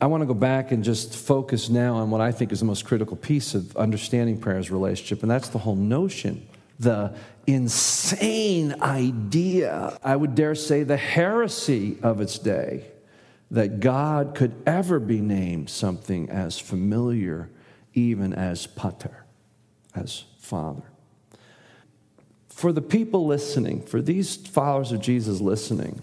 I 0.00 0.06
want 0.06 0.22
to 0.22 0.26
go 0.26 0.34
back 0.34 0.72
and 0.72 0.84
just 0.84 1.16
focus 1.16 1.70
now 1.70 1.94
on 1.94 2.10
what 2.10 2.20
I 2.20 2.30
think 2.30 2.52
is 2.52 2.60
the 2.60 2.66
most 2.66 2.84
critical 2.84 3.16
piece 3.16 3.54
of 3.54 3.76
understanding 3.76 4.38
prayer's 4.38 4.70
relationship, 4.70 5.22
and 5.22 5.30
that's 5.30 5.48
the 5.48 5.58
whole 5.58 5.76
notion, 5.76 6.46
the 6.78 7.14
insane 7.46 8.74
idea, 8.82 9.98
I 10.04 10.16
would 10.16 10.34
dare 10.34 10.54
say 10.54 10.82
the 10.82 10.98
heresy 10.98 11.96
of 12.02 12.20
its 12.20 12.38
day, 12.38 12.84
that 13.50 13.80
God 13.80 14.34
could 14.34 14.54
ever 14.66 14.98
be 14.98 15.20
named 15.20 15.70
something 15.70 16.28
as 16.30 16.58
familiar, 16.58 17.48
even 17.94 18.32
as 18.32 18.66
pater, 18.66 19.24
as 19.94 20.24
father. 20.38 20.82
For 22.48 22.72
the 22.72 22.82
people 22.82 23.26
listening, 23.26 23.82
for 23.82 24.00
these 24.00 24.36
followers 24.36 24.90
of 24.90 25.00
Jesus 25.00 25.40
listening, 25.40 26.00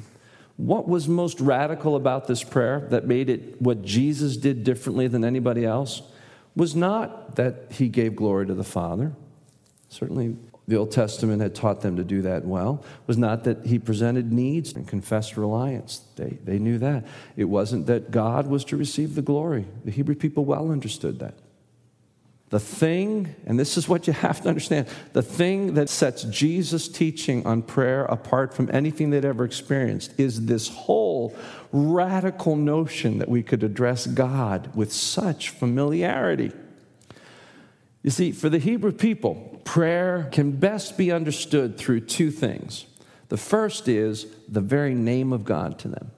what 0.57 0.88
was 0.88 1.07
most 1.07 1.41
radical 1.41 1.95
about 1.95 2.27
this 2.27 2.43
prayer 2.43 2.88
that 2.91 3.07
made 3.07 3.29
it 3.29 3.62
what 3.62 3.81
Jesus 3.81 4.38
did 4.38 4.63
differently 4.63 5.07
than 5.07 5.25
anybody 5.25 5.65
else 5.65 6.03
was 6.55 6.75
not 6.75 7.35
that 7.35 7.71
he 7.71 7.89
gave 7.89 8.15
glory 8.15 8.45
to 8.45 8.53
the 8.53 8.63
Father. 8.63 9.13
Certainly, 9.89 10.35
the 10.67 10.77
Old 10.77 10.91
Testament 10.91 11.41
had 11.41 11.55
taught 11.55 11.82
them 11.82 11.98
to 11.98 12.03
do 12.03 12.22
that 12.22 12.46
well. 12.46 12.84
Was 13.05 13.17
not 13.17 13.43
that 13.43 13.65
he 13.65 13.79
presented 13.79 14.32
needs 14.32 14.74
and 14.74 14.88
confessed 14.88 15.36
reliance. 15.36 16.01
They, 16.15 16.38
they 16.43 16.58
knew 16.58 16.77
that. 16.77 17.05
It 17.36 17.46
wasn't 17.46 17.88
that 17.88 18.12
God 18.12 18.48
was 18.48 18.63
to 18.65 18.77
receive 18.77 19.15
the 19.15 19.22
glory. 19.22 19.65
The 19.84 19.91
Hebrew 19.91 20.15
people 20.15 20.46
well 20.46 20.72
understood 20.72 21.20
that. 21.20 21.36
The 22.53 22.60
thing, 22.60 23.34
and 23.48 23.60
this 23.60 23.77
is 23.77 23.89
what 23.89 24.05
you 24.05 24.13
have 24.13 24.41
to 24.41 24.50
understand 24.50 24.88
the 25.13 25.24
thing 25.24 25.74
that 25.74 25.89
sets 25.89 26.22
Jesus' 26.22 26.88
teaching 26.88 27.43
on 27.48 27.63
prayer 27.63 28.05
apart 28.05 28.53
from 28.53 28.70
anything 28.72 29.10
they'd 29.10 29.25
ever 29.25 29.43
experienced 29.43 30.13
is 30.20 30.46
this 30.46 30.70
whole 30.70 31.36
radical 31.72 32.55
notion 32.55 33.17
that 33.17 33.27
we 33.27 33.41
could 33.41 33.63
address 33.63 34.05
God 34.05 34.70
with 34.75 34.93
such 34.93 35.50
familiarity. 35.50 36.51
You 38.03 38.12
see, 38.12 38.31
for 38.33 38.50
the 38.50 38.60
Hebrew 38.60 38.91
people, 38.91 39.62
prayer 39.63 40.29
can 40.31 40.51
best 40.51 40.98
be 40.98 41.12
understood 41.12 41.77
through 41.77 42.01
two 42.01 42.29
things. 42.31 42.86
The 43.29 43.38
first 43.38 43.88
is 43.88 44.27
the 44.48 44.62
very 44.62 44.93
name 44.93 45.33
of 45.33 45.45
God 45.45 45.79
to 45.79 45.88
them. 45.88 46.12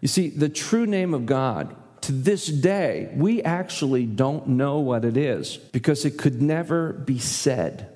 You 0.00 0.08
see, 0.08 0.30
the 0.30 0.48
true 0.48 0.86
name 0.86 1.14
of 1.14 1.26
God 1.26 1.76
to 2.02 2.12
this 2.12 2.46
day, 2.46 3.12
we 3.14 3.42
actually 3.42 4.06
don't 4.06 4.48
know 4.48 4.78
what 4.78 5.04
it 5.04 5.16
is 5.16 5.56
because 5.56 6.04
it 6.04 6.16
could 6.16 6.40
never 6.40 6.92
be 6.92 7.18
said. 7.18 7.92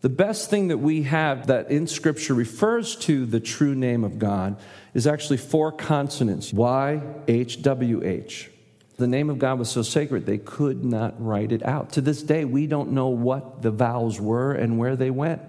The 0.00 0.08
best 0.08 0.50
thing 0.50 0.68
that 0.68 0.78
we 0.78 1.02
have 1.04 1.46
that 1.46 1.70
in 1.70 1.86
Scripture 1.86 2.34
refers 2.34 2.96
to 2.96 3.26
the 3.26 3.40
true 3.40 3.74
name 3.74 4.02
of 4.04 4.18
God 4.18 4.56
is 4.92 5.06
actually 5.06 5.38
four 5.38 5.72
consonants 5.72 6.52
Y, 6.52 7.02
H, 7.28 7.62
W, 7.62 8.02
H. 8.04 8.50
The 8.96 9.06
name 9.08 9.28
of 9.28 9.38
God 9.38 9.58
was 9.58 9.70
so 9.70 9.82
sacred, 9.82 10.24
they 10.24 10.38
could 10.38 10.84
not 10.84 11.14
write 11.18 11.50
it 11.50 11.64
out. 11.64 11.92
To 11.92 12.00
this 12.00 12.22
day, 12.22 12.44
we 12.44 12.66
don't 12.66 12.92
know 12.92 13.08
what 13.08 13.62
the 13.62 13.72
vowels 13.72 14.20
were 14.20 14.52
and 14.52 14.78
where 14.78 14.94
they 14.94 15.10
went. 15.10 15.42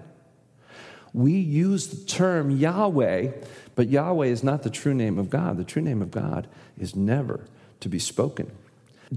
We 1.12 1.32
use 1.32 1.86
the 1.86 2.04
term 2.04 2.50
Yahweh, 2.50 3.30
but 3.74 3.88
Yahweh 3.88 4.26
is 4.26 4.42
not 4.42 4.64
the 4.64 4.70
true 4.70 4.94
name 4.94 5.18
of 5.18 5.30
God. 5.30 5.56
The 5.56 5.64
true 5.64 5.82
name 5.82 6.02
of 6.02 6.10
God 6.10 6.48
is 6.78 6.96
never 6.96 7.40
to 7.80 7.88
be 7.88 7.98
spoken. 7.98 8.50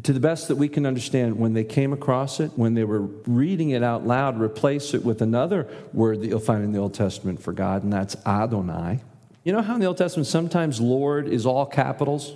To 0.04 0.14
the 0.14 0.20
best 0.20 0.48
that 0.50 0.56
we 0.56 0.70
can 0.70 0.86
understand, 0.86 1.40
when 1.40 1.54
they 1.54 1.64
came 1.64 1.92
across 1.92 2.40
it, 2.40 2.52
when 2.56 2.76
they 2.76 2.84
were 2.84 3.02
reading 3.02 3.72
it 3.72 3.82
out 3.82 4.06
loud, 4.06 4.40
replace 4.40 4.94
it 4.94 5.04
with 5.04 5.24
another 5.24 5.68
word 5.92 6.22
that 6.22 6.28
you'll 6.28 6.40
find 6.40 6.64
in 6.64 6.72
the 6.72 6.78
Old 6.78 6.94
Testament 6.94 7.42
for 7.42 7.52
God, 7.52 7.82
and 7.82 7.92
that's 7.92 8.16
Adonai. 8.26 9.00
You 9.44 9.54
know 9.54 9.64
how 9.64 9.74
in 9.74 9.80
the 9.80 9.88
Old 9.88 9.98
Testament 9.98 10.28
sometimes 10.28 10.80
Lord 10.80 11.28
is 11.28 11.48
all 11.48 11.66
capitals, 11.66 12.36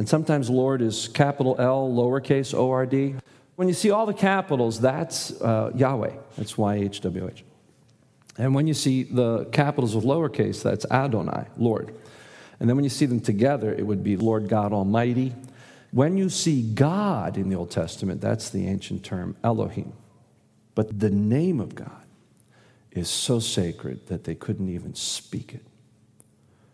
and 0.00 0.08
sometimes 0.08 0.48
Lord 0.48 0.80
is 0.80 1.08
capital 1.08 1.56
L, 1.58 1.86
lowercase 1.92 2.54
O 2.54 2.70
R 2.70 2.86
D? 2.86 3.16
When 3.56 3.68
you 3.68 3.74
see 3.74 3.90
all 3.90 4.06
the 4.06 4.14
capitals, 4.14 4.80
that's 4.80 5.38
uh, 5.42 5.72
Yahweh. 5.74 6.14
That's 6.38 6.56
Y 6.56 6.76
H 6.76 7.02
W 7.02 7.28
H. 7.30 7.44
And 8.38 8.54
when 8.54 8.66
you 8.66 8.72
see 8.72 9.02
the 9.02 9.44
capitals 9.52 9.94
with 9.94 10.06
lowercase, 10.06 10.62
that's 10.62 10.86
Adonai, 10.90 11.48
Lord. 11.58 11.94
And 12.58 12.66
then 12.66 12.76
when 12.76 12.84
you 12.84 12.88
see 12.88 13.04
them 13.04 13.20
together, 13.20 13.74
it 13.74 13.86
would 13.86 14.02
be 14.02 14.16
Lord 14.16 14.48
God 14.48 14.72
Almighty. 14.72 15.34
When 15.90 16.16
you 16.16 16.30
see 16.30 16.62
God 16.62 17.36
in 17.36 17.50
the 17.50 17.56
Old 17.56 17.70
Testament, 17.70 18.22
that's 18.22 18.48
the 18.48 18.68
ancient 18.68 19.04
term 19.04 19.36
Elohim. 19.44 19.92
But 20.74 20.98
the 20.98 21.10
name 21.10 21.60
of 21.60 21.74
God 21.74 22.06
is 22.90 23.10
so 23.10 23.38
sacred 23.38 24.06
that 24.06 24.24
they 24.24 24.34
couldn't 24.34 24.70
even 24.70 24.94
speak 24.94 25.52
it. 25.52 25.66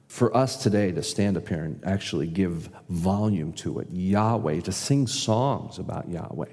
For 0.07 0.35
us 0.37 0.63
today 0.63 0.93
to 0.93 1.03
stand 1.03 1.37
up 1.37 1.49
here 1.49 1.65
and 1.65 1.85
actually 1.85 2.27
give 2.27 2.71
volume 2.89 3.53
to 3.55 3.81
it, 3.81 3.89
Yahweh, 3.93 4.61
to 4.61 4.73
sing 4.73 5.07
songs 5.07 5.79
about 5.79 6.09
Yahweh, 6.09 6.49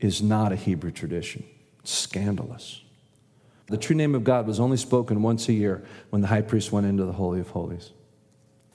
is 0.00 0.20
not 0.20 0.52
a 0.52 0.56
Hebrew 0.56 0.90
tradition. 0.90 1.44
It's 1.80 1.92
scandalous. 1.92 2.82
The 3.66 3.76
true 3.76 3.96
name 3.96 4.14
of 4.14 4.24
God 4.24 4.46
was 4.46 4.58
only 4.58 4.76
spoken 4.78 5.22
once 5.22 5.48
a 5.48 5.52
year 5.52 5.84
when 6.10 6.22
the 6.22 6.28
high 6.28 6.42
priest 6.42 6.72
went 6.72 6.86
into 6.86 7.04
the 7.04 7.12
Holy 7.12 7.40
of 7.40 7.50
Holies. 7.50 7.92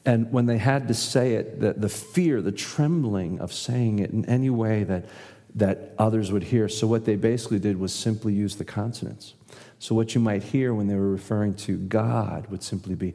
And 0.05 0.31
when 0.31 0.45
they 0.45 0.57
had 0.57 0.87
to 0.89 0.93
say 0.93 1.33
it, 1.35 1.59
the, 1.59 1.73
the 1.73 1.89
fear, 1.89 2.41
the 2.41 2.51
trembling 2.51 3.39
of 3.39 3.53
saying 3.53 3.99
it 3.99 4.11
in 4.11 4.25
any 4.25 4.49
way 4.49 4.83
that, 4.83 5.05
that 5.55 5.93
others 5.97 6.31
would 6.31 6.43
hear. 6.43 6.67
So, 6.67 6.87
what 6.87 7.05
they 7.05 7.15
basically 7.15 7.59
did 7.59 7.79
was 7.79 7.93
simply 7.93 8.33
use 8.33 8.57
the 8.57 8.65
consonants. 8.65 9.33
So, 9.79 9.95
what 9.95 10.13
you 10.13 10.19
might 10.19 10.43
hear 10.43 10.73
when 10.73 10.87
they 10.87 10.95
were 10.95 11.09
referring 11.09 11.53
to 11.55 11.77
God 11.77 12.47
would 12.47 12.63
simply 12.63 12.95
be, 12.95 13.13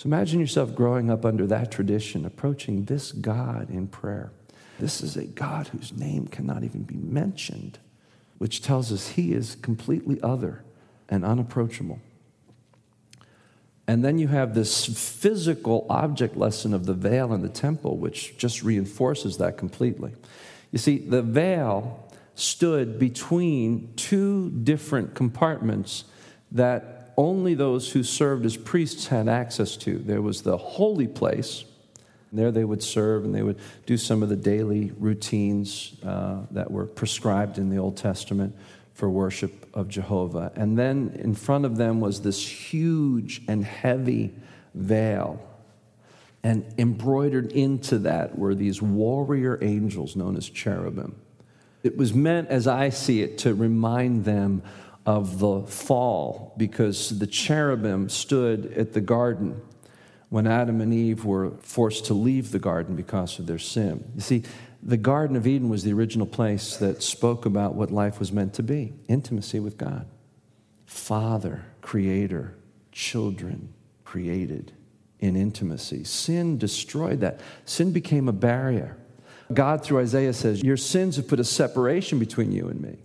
So, 0.00 0.06
imagine 0.06 0.40
yourself 0.40 0.74
growing 0.74 1.10
up 1.10 1.26
under 1.26 1.46
that 1.48 1.70
tradition, 1.70 2.24
approaching 2.24 2.86
this 2.86 3.12
God 3.12 3.68
in 3.68 3.86
prayer. 3.86 4.32
This 4.78 5.02
is 5.02 5.14
a 5.14 5.24
God 5.24 5.68
whose 5.68 5.92
name 5.92 6.26
cannot 6.26 6.64
even 6.64 6.84
be 6.84 6.94
mentioned, 6.94 7.78
which 8.38 8.62
tells 8.62 8.90
us 8.92 9.08
he 9.08 9.34
is 9.34 9.56
completely 9.56 10.18
other 10.22 10.64
and 11.10 11.22
unapproachable. 11.22 12.00
And 13.86 14.02
then 14.02 14.18
you 14.18 14.28
have 14.28 14.54
this 14.54 14.86
physical 14.86 15.84
object 15.90 16.34
lesson 16.34 16.72
of 16.72 16.86
the 16.86 16.94
veil 16.94 17.34
in 17.34 17.42
the 17.42 17.50
temple, 17.50 17.98
which 17.98 18.38
just 18.38 18.62
reinforces 18.62 19.36
that 19.36 19.58
completely. 19.58 20.14
You 20.72 20.78
see, 20.78 20.96
the 20.96 21.20
veil 21.20 22.08
stood 22.36 22.98
between 22.98 23.92
two 23.96 24.48
different 24.48 25.14
compartments 25.14 26.04
that 26.52 26.99
only 27.20 27.52
those 27.52 27.92
who 27.92 28.02
served 28.02 28.46
as 28.46 28.56
priests 28.56 29.08
had 29.08 29.28
access 29.28 29.76
to. 29.76 29.98
There 29.98 30.22
was 30.22 30.40
the 30.40 30.56
holy 30.56 31.06
place. 31.06 31.64
There 32.32 32.50
they 32.50 32.64
would 32.64 32.82
serve 32.82 33.24
and 33.24 33.34
they 33.34 33.42
would 33.42 33.58
do 33.84 33.98
some 33.98 34.22
of 34.22 34.30
the 34.30 34.36
daily 34.36 34.92
routines 34.98 35.96
uh, 36.02 36.38
that 36.52 36.70
were 36.70 36.86
prescribed 36.86 37.58
in 37.58 37.68
the 37.68 37.76
Old 37.76 37.98
Testament 37.98 38.56
for 38.94 39.10
worship 39.10 39.68
of 39.74 39.88
Jehovah. 39.88 40.50
And 40.54 40.78
then 40.78 41.18
in 41.22 41.34
front 41.34 41.66
of 41.66 41.76
them 41.76 42.00
was 42.00 42.22
this 42.22 42.46
huge 42.46 43.42
and 43.48 43.64
heavy 43.64 44.32
veil. 44.74 45.46
And 46.42 46.64
embroidered 46.78 47.52
into 47.52 47.98
that 47.98 48.38
were 48.38 48.54
these 48.54 48.80
warrior 48.80 49.58
angels 49.60 50.16
known 50.16 50.36
as 50.36 50.48
cherubim. 50.48 51.16
It 51.82 51.98
was 51.98 52.14
meant, 52.14 52.48
as 52.48 52.66
I 52.66 52.88
see 52.88 53.20
it, 53.20 53.38
to 53.38 53.54
remind 53.54 54.24
them 54.24 54.62
of 55.06 55.38
the 55.38 55.62
fall 55.62 56.54
because 56.56 57.18
the 57.18 57.26
cherubim 57.26 58.08
stood 58.08 58.72
at 58.74 58.92
the 58.92 59.00
garden 59.00 59.60
when 60.30 60.46
Adam 60.46 60.80
and 60.80 60.94
Eve 60.94 61.24
were 61.24 61.50
forced 61.60 62.06
to 62.06 62.14
leave 62.14 62.52
the 62.52 62.58
garden 62.58 62.94
because 62.94 63.38
of 63.38 63.46
their 63.46 63.58
sin. 63.58 64.12
You 64.14 64.20
see, 64.20 64.42
the 64.82 64.96
Garden 64.96 65.36
of 65.36 65.46
Eden 65.46 65.68
was 65.68 65.84
the 65.84 65.92
original 65.92 66.26
place 66.26 66.76
that 66.78 67.02
spoke 67.02 67.44
about 67.44 67.74
what 67.74 67.90
life 67.90 68.18
was 68.18 68.32
meant 68.32 68.54
to 68.54 68.62
be 68.62 68.94
intimacy 69.08 69.60
with 69.60 69.76
God. 69.76 70.06
Father, 70.86 71.64
creator, 71.82 72.56
children 72.92 73.74
created 74.04 74.72
in 75.18 75.36
intimacy. 75.36 76.04
Sin 76.04 76.56
destroyed 76.56 77.20
that. 77.20 77.40
Sin 77.66 77.92
became 77.92 78.28
a 78.28 78.32
barrier. 78.32 78.96
God, 79.52 79.84
through 79.84 80.00
Isaiah, 80.00 80.32
says, 80.32 80.62
Your 80.62 80.76
sins 80.76 81.16
have 81.16 81.28
put 81.28 81.40
a 81.40 81.44
separation 81.44 82.18
between 82.18 82.52
you 82.52 82.68
and 82.68 82.80
me. 82.80 82.96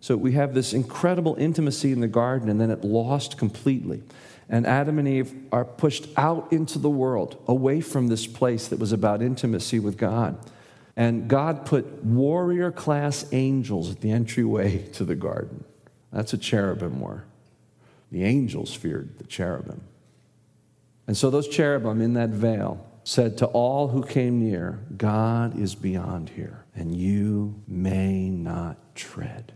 So 0.00 0.16
we 0.16 0.32
have 0.32 0.54
this 0.54 0.72
incredible 0.72 1.34
intimacy 1.36 1.92
in 1.92 2.00
the 2.00 2.08
garden, 2.08 2.48
and 2.48 2.60
then 2.60 2.70
it 2.70 2.84
lost 2.84 3.36
completely. 3.36 4.02
And 4.48 4.66
Adam 4.66 4.98
and 4.98 5.08
Eve 5.08 5.34
are 5.52 5.64
pushed 5.64 6.06
out 6.16 6.52
into 6.52 6.78
the 6.78 6.90
world, 6.90 7.42
away 7.46 7.80
from 7.80 8.08
this 8.08 8.26
place 8.26 8.68
that 8.68 8.78
was 8.78 8.92
about 8.92 9.20
intimacy 9.22 9.78
with 9.78 9.96
God. 9.96 10.38
And 10.96 11.28
God 11.28 11.66
put 11.66 12.04
warrior 12.04 12.72
class 12.72 13.26
angels 13.32 13.90
at 13.90 14.00
the 14.00 14.10
entryway 14.10 14.78
to 14.94 15.04
the 15.04 15.14
garden. 15.14 15.64
That's 16.12 16.32
what 16.32 16.42
cherubim 16.42 17.00
were. 17.00 17.24
The 18.10 18.24
angels 18.24 18.74
feared 18.74 19.18
the 19.18 19.24
cherubim. 19.24 19.82
And 21.06 21.16
so 21.16 21.30
those 21.30 21.48
cherubim 21.48 22.00
in 22.00 22.14
that 22.14 22.30
veil 22.30 22.84
said 23.04 23.38
to 23.38 23.46
all 23.46 23.88
who 23.88 24.02
came 24.02 24.38
near, 24.38 24.80
God 24.96 25.58
is 25.58 25.74
beyond 25.74 26.30
here, 26.30 26.64
and 26.74 26.94
you 26.94 27.62
may 27.66 28.28
not 28.28 28.94
tread. 28.94 29.52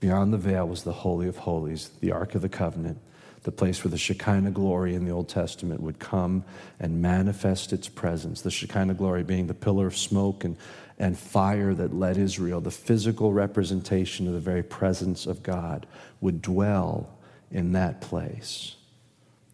Beyond 0.00 0.32
the 0.32 0.38
veil 0.38 0.66
was 0.66 0.84
the 0.84 0.92
Holy 0.92 1.26
of 1.26 1.38
Holies, 1.38 1.90
the 2.00 2.12
Ark 2.12 2.34
of 2.34 2.42
the 2.42 2.48
Covenant, 2.48 2.98
the 3.42 3.52
place 3.52 3.82
where 3.82 3.90
the 3.90 3.98
Shekinah 3.98 4.52
glory 4.52 4.94
in 4.94 5.04
the 5.04 5.10
Old 5.10 5.28
Testament 5.28 5.80
would 5.80 5.98
come 5.98 6.44
and 6.78 7.02
manifest 7.02 7.72
its 7.72 7.88
presence. 7.88 8.42
The 8.42 8.50
Shekinah 8.50 8.94
glory 8.94 9.24
being 9.24 9.46
the 9.46 9.54
pillar 9.54 9.86
of 9.86 9.96
smoke 9.96 10.44
and, 10.44 10.56
and 10.98 11.18
fire 11.18 11.74
that 11.74 11.94
led 11.94 12.16
Israel, 12.16 12.60
the 12.60 12.70
physical 12.70 13.32
representation 13.32 14.28
of 14.28 14.34
the 14.34 14.40
very 14.40 14.62
presence 14.62 15.26
of 15.26 15.42
God, 15.42 15.86
would 16.20 16.42
dwell 16.42 17.18
in 17.50 17.72
that 17.72 18.00
place. 18.00 18.76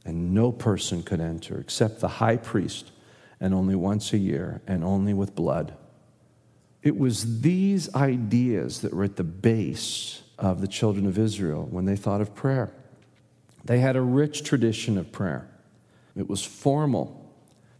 And 0.04 0.34
no 0.34 0.52
person 0.52 1.02
could 1.02 1.20
enter 1.20 1.58
except 1.58 2.00
the 2.00 2.08
high 2.08 2.36
priest, 2.36 2.90
and 3.40 3.54
only 3.54 3.74
once 3.74 4.12
a 4.12 4.18
year, 4.18 4.60
and 4.66 4.84
only 4.84 5.14
with 5.14 5.34
blood. 5.34 5.74
It 6.82 6.98
was 6.98 7.40
these 7.40 7.94
ideas 7.94 8.82
that 8.82 8.92
were 8.92 9.04
at 9.04 9.16
the 9.16 9.24
base 9.24 10.20
of 10.38 10.60
the 10.60 10.68
children 10.68 11.06
of 11.06 11.18
Israel 11.18 11.66
when 11.70 11.84
they 11.84 11.96
thought 11.96 12.20
of 12.20 12.34
prayer. 12.34 12.72
They 13.64 13.78
had 13.78 13.96
a 13.96 14.02
rich 14.02 14.42
tradition 14.42 14.98
of 14.98 15.12
prayer, 15.12 15.48
it 16.16 16.28
was 16.28 16.44
formal, 16.44 17.32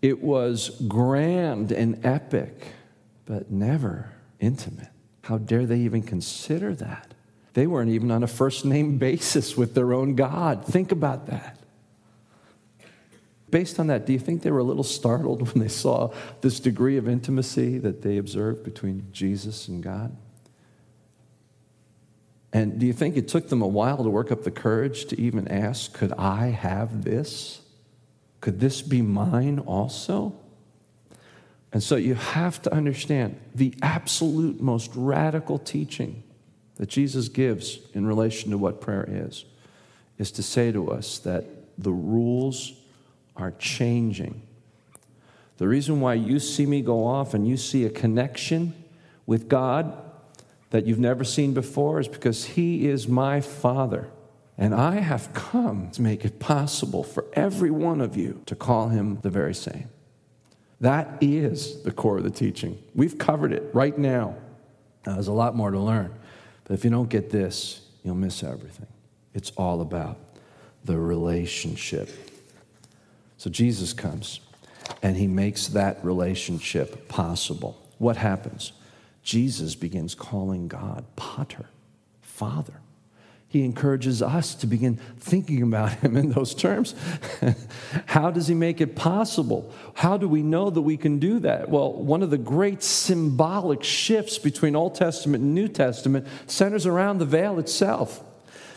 it 0.03 0.23
was 0.23 0.71
grand 0.89 1.73
and 1.73 2.05
epic, 2.05 2.69
but 3.27 3.51
never 3.51 4.13
intimate. 4.41 4.89
How 5.23 5.39
dare 5.39 5.65
they 5.65 5.79
even 5.79 6.03
consider 6.03 6.75
that? 6.75 7.15
They 7.55 7.67
weren't 7.67 7.91
even 7.91 8.11
on 8.11 8.23
a 8.23 8.27
first 8.27 8.65
name 8.65 8.99
basis 8.99 9.57
with 9.57 9.75
their 9.75 9.93
own 9.93 10.15
God. 10.15 10.65
Think 10.65 10.93
about 10.93 11.27
that. 11.27 11.59
Based 13.51 13.79
on 13.79 13.87
that, 13.87 14.05
do 14.05 14.13
you 14.13 14.19
think 14.19 14.43
they 14.43 14.51
were 14.51 14.59
a 14.59 14.65
little 14.65 14.83
startled 14.83 15.41
when 15.53 15.63
they 15.63 15.69
saw 15.69 16.13
this 16.41 16.61
degree 16.61 16.97
of 16.97 17.09
intimacy 17.09 17.79
that 17.79 18.03
they 18.03 18.19
observed 18.19 18.65
between 18.65 19.07
Jesus 19.13 19.69
and 19.69 19.83
God? 19.83 20.17
And 22.55 22.79
do 22.79 22.87
you 22.87 22.93
think 22.93 23.17
it 23.17 23.27
took 23.27 23.49
them 23.49 23.61
a 23.61 23.67
while 23.67 23.97
to 24.05 24.09
work 24.09 24.31
up 24.31 24.45
the 24.45 24.51
courage 24.53 25.07
to 25.07 25.21
even 25.21 25.49
ask, 25.49 25.93
Could 25.93 26.13
I 26.13 26.47
have 26.47 27.03
this? 27.03 27.61
Could 28.41 28.61
this 28.61 28.81
be 28.81 29.03
mine 29.03 29.59
also? 29.59 30.39
And 31.73 31.83
so 31.83 31.97
you 31.97 32.15
have 32.15 32.63
to 32.63 32.73
understand 32.73 33.41
the 33.53 33.75
absolute 33.83 34.61
most 34.61 34.93
radical 34.95 35.59
teaching 35.59 36.23
that 36.77 36.89
Jesus 36.89 37.29
gives 37.29 37.81
in 37.93 38.07
relation 38.07 38.53
to 38.53 38.59
what 38.59 38.81
prayer 38.81 39.05
is, 39.09 39.45
is 40.17 40.31
to 40.33 40.43
say 40.43 40.71
to 40.71 40.93
us 40.93 41.19
that 41.19 41.45
the 41.77 41.91
rules 41.91 42.75
are 43.37 43.51
changing. 43.53 44.43
The 45.57 45.67
reason 45.67 46.01
why 46.01 46.15
you 46.15 46.39
see 46.39 46.67
me 46.67 46.83
go 46.83 47.05
off 47.05 47.35
and 47.35 47.49
you 47.49 47.57
see 47.57 47.85
a 47.85 47.91
connection 47.91 48.75
with 49.27 49.49
God 49.49 49.93
that 50.71 50.87
you've 50.87 50.99
never 50.99 51.25
seen 51.25 51.55
before 51.55 52.01
is 52.01 52.09
because 52.09 52.45
He 52.45 52.89
is 52.89 53.07
my 53.09 53.41
Father. 53.41 54.09
And 54.57 54.75
I 54.75 54.97
have 54.97 55.33
come 55.35 55.91
to 55.93 56.03
make 56.03 56.25
it 56.25 56.39
possible 56.39 57.03
for 57.03 57.27
every 57.33 57.71
one 57.71 58.01
of 58.01 58.17
you 58.17 58.43
to 58.47 58.55
call 58.55 58.89
Him 58.89 59.19
the 59.23 59.31
very 59.31 59.55
same. 59.55 59.89
That 60.81 61.19
is 61.21 61.83
the 61.83 61.93
core 61.93 62.19
of 62.19 62.25
the 62.25 62.31
teaching. 62.31 62.79
We've 62.95 63.19
covered 63.19 63.53
it 63.53 63.71
right 63.73 63.97
now. 63.97 64.37
now. 65.07 65.15
There's 65.15 65.29
a 65.29 65.33
lot 65.33 65.57
more 65.57 65.71
to 65.71 65.79
learn. 65.79 66.15
But 66.65 66.75
if 66.75 66.85
you 66.85 66.91
don't 66.91 67.09
get 67.09 67.31
this, 67.31 67.81
you'll 68.03 68.15
miss 68.15 68.43
everything. 68.43 68.87
It's 69.33 69.51
all 69.53 69.81
about 69.81 70.19
the 70.85 70.99
relationship. 70.99 72.09
So 73.39 73.51
Jesus 73.51 73.93
comes 73.93 74.41
and 75.03 75.17
he 75.17 75.27
makes 75.27 75.69
that 75.69 76.05
relationship 76.05 77.09
possible. 77.09 77.81
What 77.99 78.17
happens? 78.17 78.73
Jesus 79.25 79.75
begins 79.75 80.15
calling 80.15 80.69
God 80.69 81.07
Pater, 81.17 81.67
Father. 82.21 82.75
He 83.49 83.65
encourages 83.65 84.21
us 84.21 84.55
to 84.57 84.67
begin 84.67 84.97
thinking 85.19 85.63
about 85.63 85.93
him 85.95 86.17
in 86.17 86.31
those 86.31 86.55
terms. 86.55 86.95
How 88.07 88.31
does 88.31 88.49
he 88.49 88.55
make 88.55 88.81
it 88.81 88.97
possible? 88.97 89.73
How 89.95 90.17
do 90.17 90.29
we 90.29 90.43
know 90.43 90.71
that 90.71 90.83
we 90.83 90.97
can 90.97 91.21
do 91.21 91.39
that? 91.39 91.71
Well, 91.71 91.93
one 91.93 92.23
of 92.23 92.31
the 92.31 92.39
great 92.39 92.83
symbolic 92.83 93.83
shifts 93.83 94.39
between 94.39 94.77
Old 94.77 94.97
Testament 94.97 95.43
and 95.43 95.55
New 95.55 95.69
Testament 95.69 96.27
centers 96.47 96.85
around 96.85 97.19
the 97.19 97.25
veil 97.25 97.59
itself. 97.59 98.23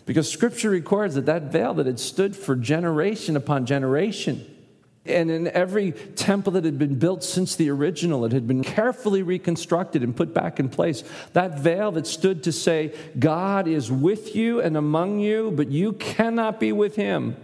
Because 0.05 0.31
scripture 0.31 0.69
records 0.69 1.15
that 1.15 1.25
that 1.25 1.51
veil 1.51 1.73
that 1.73 1.87
had 1.87 1.99
stood 1.99 2.35
for 2.35 2.55
generation 2.55 3.35
upon 3.35 3.65
generation 3.65 4.45
and 5.09 5.31
in 5.31 5.47
every 5.47 5.91
temple 5.91 6.53
that 6.53 6.65
had 6.65 6.77
been 6.77 6.95
built 6.99 7.23
since 7.23 7.55
the 7.55 7.69
original, 7.69 8.25
it 8.25 8.31
had 8.31 8.47
been 8.47 8.63
carefully 8.63 9.23
reconstructed 9.23 10.03
and 10.03 10.15
put 10.15 10.33
back 10.33 10.59
in 10.59 10.69
place. 10.69 11.03
That 11.33 11.59
veil 11.59 11.91
that 11.93 12.07
stood 12.07 12.43
to 12.43 12.51
say, 12.51 12.93
God 13.17 13.67
is 13.67 13.91
with 13.91 14.35
you 14.35 14.61
and 14.61 14.77
among 14.77 15.19
you, 15.19 15.51
but 15.51 15.69
you 15.69 15.93
cannot 15.93 16.59
be 16.59 16.71
with 16.71 16.95
him. 16.95 17.35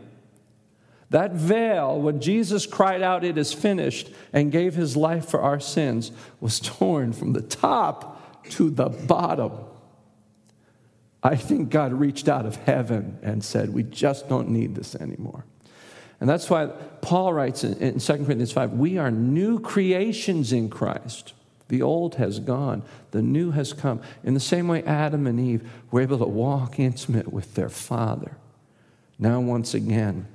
That 1.10 1.34
veil, 1.34 2.02
when 2.02 2.21
Jesus 2.21 2.65
cried 2.65 3.04
out, 3.04 3.23
It 3.23 3.38
is 3.38 3.54
finished, 3.54 4.10
and 4.34 4.52
gave 4.52 4.73
his 4.73 4.97
life 4.97 5.30
for 5.30 5.41
our 5.41 5.60
sins, 5.60 6.12
was 6.41 6.60
torn 6.60 7.13
from 7.13 7.34
the 7.34 7.41
top 7.41 8.49
to 8.49 8.71
the 8.71 8.89
bottom. 8.89 9.52
I 11.21 11.36
think 11.36 11.69
God 11.69 11.93
reached 11.93 12.28
out 12.28 12.45
of 12.45 12.56
heaven 12.56 13.19
and 13.21 13.43
said, 13.43 13.73
We 13.73 13.84
just 13.84 14.28
don't 14.28 14.49
need 14.49 14.76
this 14.76 14.95
anymore. 14.95 15.45
And 16.23 16.29
that's 16.29 16.49
why 16.49 16.67
Paul 17.01 17.33
writes 17.33 17.65
in, 17.65 17.73
in 17.79 17.99
2 17.99 18.13
Corinthians 18.13 18.53
5 18.53 18.71
we 18.71 18.97
are 18.97 19.12
new 19.12 19.59
creations 19.59 20.53
in 20.53 20.69
Christ. 20.69 21.33
The 21.67 21.81
old 21.81 22.15
has 22.15 22.39
gone, 22.39 22.83
the 23.12 23.21
new 23.21 23.51
has 23.51 23.73
come. 23.73 23.99
In 24.23 24.33
the 24.33 24.39
same 24.39 24.69
way, 24.69 24.83
Adam 24.83 25.27
and 25.27 25.38
Eve 25.38 25.69
were 25.91 25.99
able 25.99 26.19
to 26.19 26.25
walk 26.25 26.79
intimate 26.79 27.33
with 27.33 27.55
their 27.55 27.67
Father. 27.67 28.38
Now, 29.19 29.41
once 29.41 29.73
again, 29.73 30.29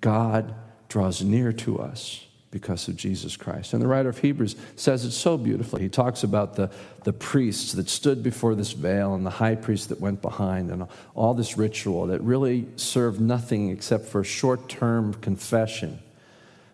God 0.00 0.54
draws 0.88 1.24
near 1.24 1.52
to 1.54 1.80
us 1.80 2.28
because 2.52 2.86
of 2.86 2.94
Jesus 2.94 3.34
Christ. 3.34 3.72
And 3.72 3.82
the 3.82 3.88
writer 3.88 4.10
of 4.10 4.18
Hebrews 4.18 4.54
says 4.76 5.04
it 5.04 5.10
so 5.10 5.36
beautifully. 5.36 5.82
He 5.82 5.88
talks 5.88 6.22
about 6.22 6.54
the, 6.54 6.70
the 7.02 7.12
priests 7.12 7.72
that 7.72 7.88
stood 7.88 8.22
before 8.22 8.54
this 8.54 8.72
veil 8.72 9.14
and 9.14 9.26
the 9.26 9.30
high 9.30 9.56
priest 9.56 9.88
that 9.88 10.00
went 10.00 10.22
behind 10.22 10.70
and 10.70 10.86
all 11.14 11.32
this 11.32 11.56
ritual 11.56 12.06
that 12.08 12.20
really 12.20 12.68
served 12.76 13.20
nothing 13.20 13.70
except 13.70 14.04
for 14.04 14.22
short 14.22 14.68
term 14.68 15.14
confession. 15.14 15.98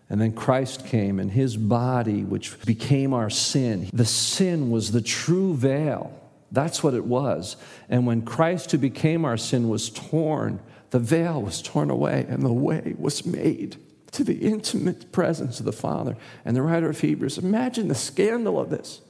And 0.09 0.19
then 0.19 0.33
Christ 0.33 0.85
came 0.85 1.17
and 1.17 1.31
his 1.31 1.55
body, 1.55 2.23
which 2.23 2.61
became 2.65 3.13
our 3.13 3.29
sin, 3.29 3.89
the 3.93 4.05
sin 4.05 4.69
was 4.69 4.91
the 4.91 5.01
true 5.01 5.55
veil. 5.55 6.13
That's 6.51 6.83
what 6.83 6.93
it 6.93 7.05
was. 7.05 7.55
And 7.89 8.05
when 8.05 8.23
Christ, 8.23 8.71
who 8.71 8.79
became 8.79 9.23
our 9.23 9.37
sin, 9.37 9.69
was 9.69 9.89
torn, 9.89 10.59
the 10.89 10.99
veil 10.99 11.41
was 11.41 11.61
torn 11.61 11.89
away 11.89 12.25
and 12.27 12.43
the 12.43 12.51
way 12.51 12.95
was 12.97 13.25
made 13.25 13.77
to 14.11 14.23
the 14.23 14.37
intimate 14.37 15.11
presence 15.11 15.59
of 15.59 15.65
the 15.65 15.71
Father. 15.71 16.17
And 16.45 16.55
the 16.55 16.61
writer 16.61 16.89
of 16.89 16.99
Hebrews, 16.99 17.37
imagine 17.37 17.87
the 17.87 17.95
scandal 17.95 18.59
of 18.59 18.69
this. 18.69 19.01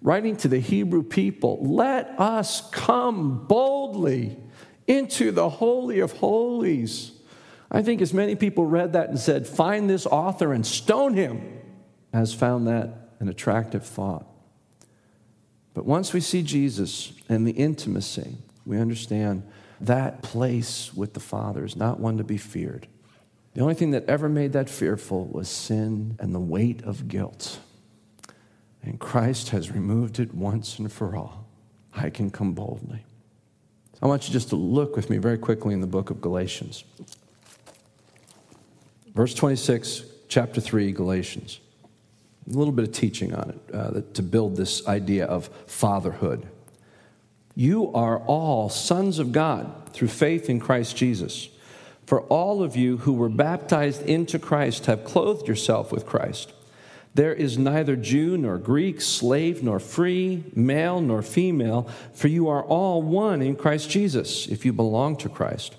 Writing 0.00 0.36
to 0.38 0.48
the 0.48 0.60
Hebrew 0.60 1.02
people, 1.02 1.58
let 1.60 2.18
us 2.18 2.68
come 2.70 3.46
boldly 3.46 4.38
into 4.86 5.32
the 5.32 5.48
Holy 5.48 6.00
of 6.00 6.12
Holies. 6.12 7.12
I 7.70 7.82
think 7.82 8.00
as 8.00 8.14
many 8.14 8.34
people 8.34 8.64
read 8.64 8.94
that 8.94 9.10
and 9.10 9.18
said, 9.18 9.46
find 9.46 9.90
this 9.90 10.06
author 10.06 10.52
and 10.52 10.64
stone 10.64 11.14
him, 11.14 11.60
has 12.14 12.32
found 12.32 12.66
that 12.68 13.10
an 13.20 13.28
attractive 13.28 13.84
thought. 13.84 14.26
But 15.74 15.84
once 15.84 16.12
we 16.12 16.20
see 16.20 16.42
Jesus 16.42 17.12
and 17.28 17.46
the 17.46 17.52
intimacy, 17.52 18.36
we 18.64 18.78
understand 18.78 19.42
that 19.80 20.22
place 20.22 20.94
with 20.94 21.14
the 21.14 21.20
Father 21.20 21.64
is 21.64 21.76
not 21.76 22.00
one 22.00 22.16
to 22.16 22.24
be 22.24 22.38
feared. 22.38 22.86
The 23.54 23.60
only 23.60 23.74
thing 23.74 23.90
that 23.92 24.04
ever 24.06 24.28
made 24.28 24.52
that 24.52 24.68
fearful 24.68 25.26
was 25.26 25.48
sin 25.48 26.16
and 26.20 26.34
the 26.34 26.40
weight 26.40 26.82
of 26.82 27.08
guilt. 27.08 27.58
And 28.82 28.98
Christ 28.98 29.50
has 29.50 29.70
removed 29.70 30.20
it 30.20 30.34
once 30.34 30.78
and 30.78 30.90
for 30.92 31.16
all. 31.16 31.46
I 31.94 32.10
can 32.10 32.30
come 32.30 32.52
boldly. 32.52 33.04
I 34.00 34.06
want 34.06 34.28
you 34.28 34.32
just 34.32 34.50
to 34.50 34.56
look 34.56 34.94
with 34.94 35.10
me 35.10 35.18
very 35.18 35.38
quickly 35.38 35.74
in 35.74 35.80
the 35.80 35.86
book 35.86 36.10
of 36.10 36.20
Galatians. 36.20 36.84
Verse 39.14 39.34
26, 39.34 40.04
chapter 40.28 40.60
3, 40.60 40.92
Galatians. 40.92 41.58
A 42.48 42.56
little 42.56 42.72
bit 42.72 42.86
of 42.86 42.92
teaching 42.92 43.34
on 43.34 43.50
it 43.50 43.74
uh, 43.74 44.00
to 44.14 44.22
build 44.22 44.56
this 44.56 44.86
idea 44.86 45.26
of 45.26 45.50
fatherhood. 45.66 46.46
You 47.56 47.92
are 47.92 48.20
all 48.20 48.68
sons 48.68 49.18
of 49.18 49.32
God 49.32 49.92
through 49.92 50.08
faith 50.08 50.48
in 50.48 50.60
Christ 50.60 50.96
Jesus. 50.96 51.48
For 52.08 52.22
all 52.22 52.62
of 52.62 52.74
you 52.74 52.96
who 52.96 53.12
were 53.12 53.28
baptized 53.28 54.00
into 54.00 54.38
Christ 54.38 54.86
have 54.86 55.04
clothed 55.04 55.46
yourself 55.46 55.92
with 55.92 56.06
Christ. 56.06 56.54
There 57.14 57.34
is 57.34 57.58
neither 57.58 57.96
Jew 57.96 58.38
nor 58.38 58.56
Greek, 58.56 59.02
slave 59.02 59.62
nor 59.62 59.78
free, 59.78 60.44
male 60.54 61.02
nor 61.02 61.20
female, 61.20 61.86
for 62.14 62.28
you 62.28 62.48
are 62.48 62.62
all 62.62 63.02
one 63.02 63.42
in 63.42 63.56
Christ 63.56 63.90
Jesus, 63.90 64.46
if 64.46 64.64
you 64.64 64.72
belong 64.72 65.18
to 65.18 65.28
Christ. 65.28 65.76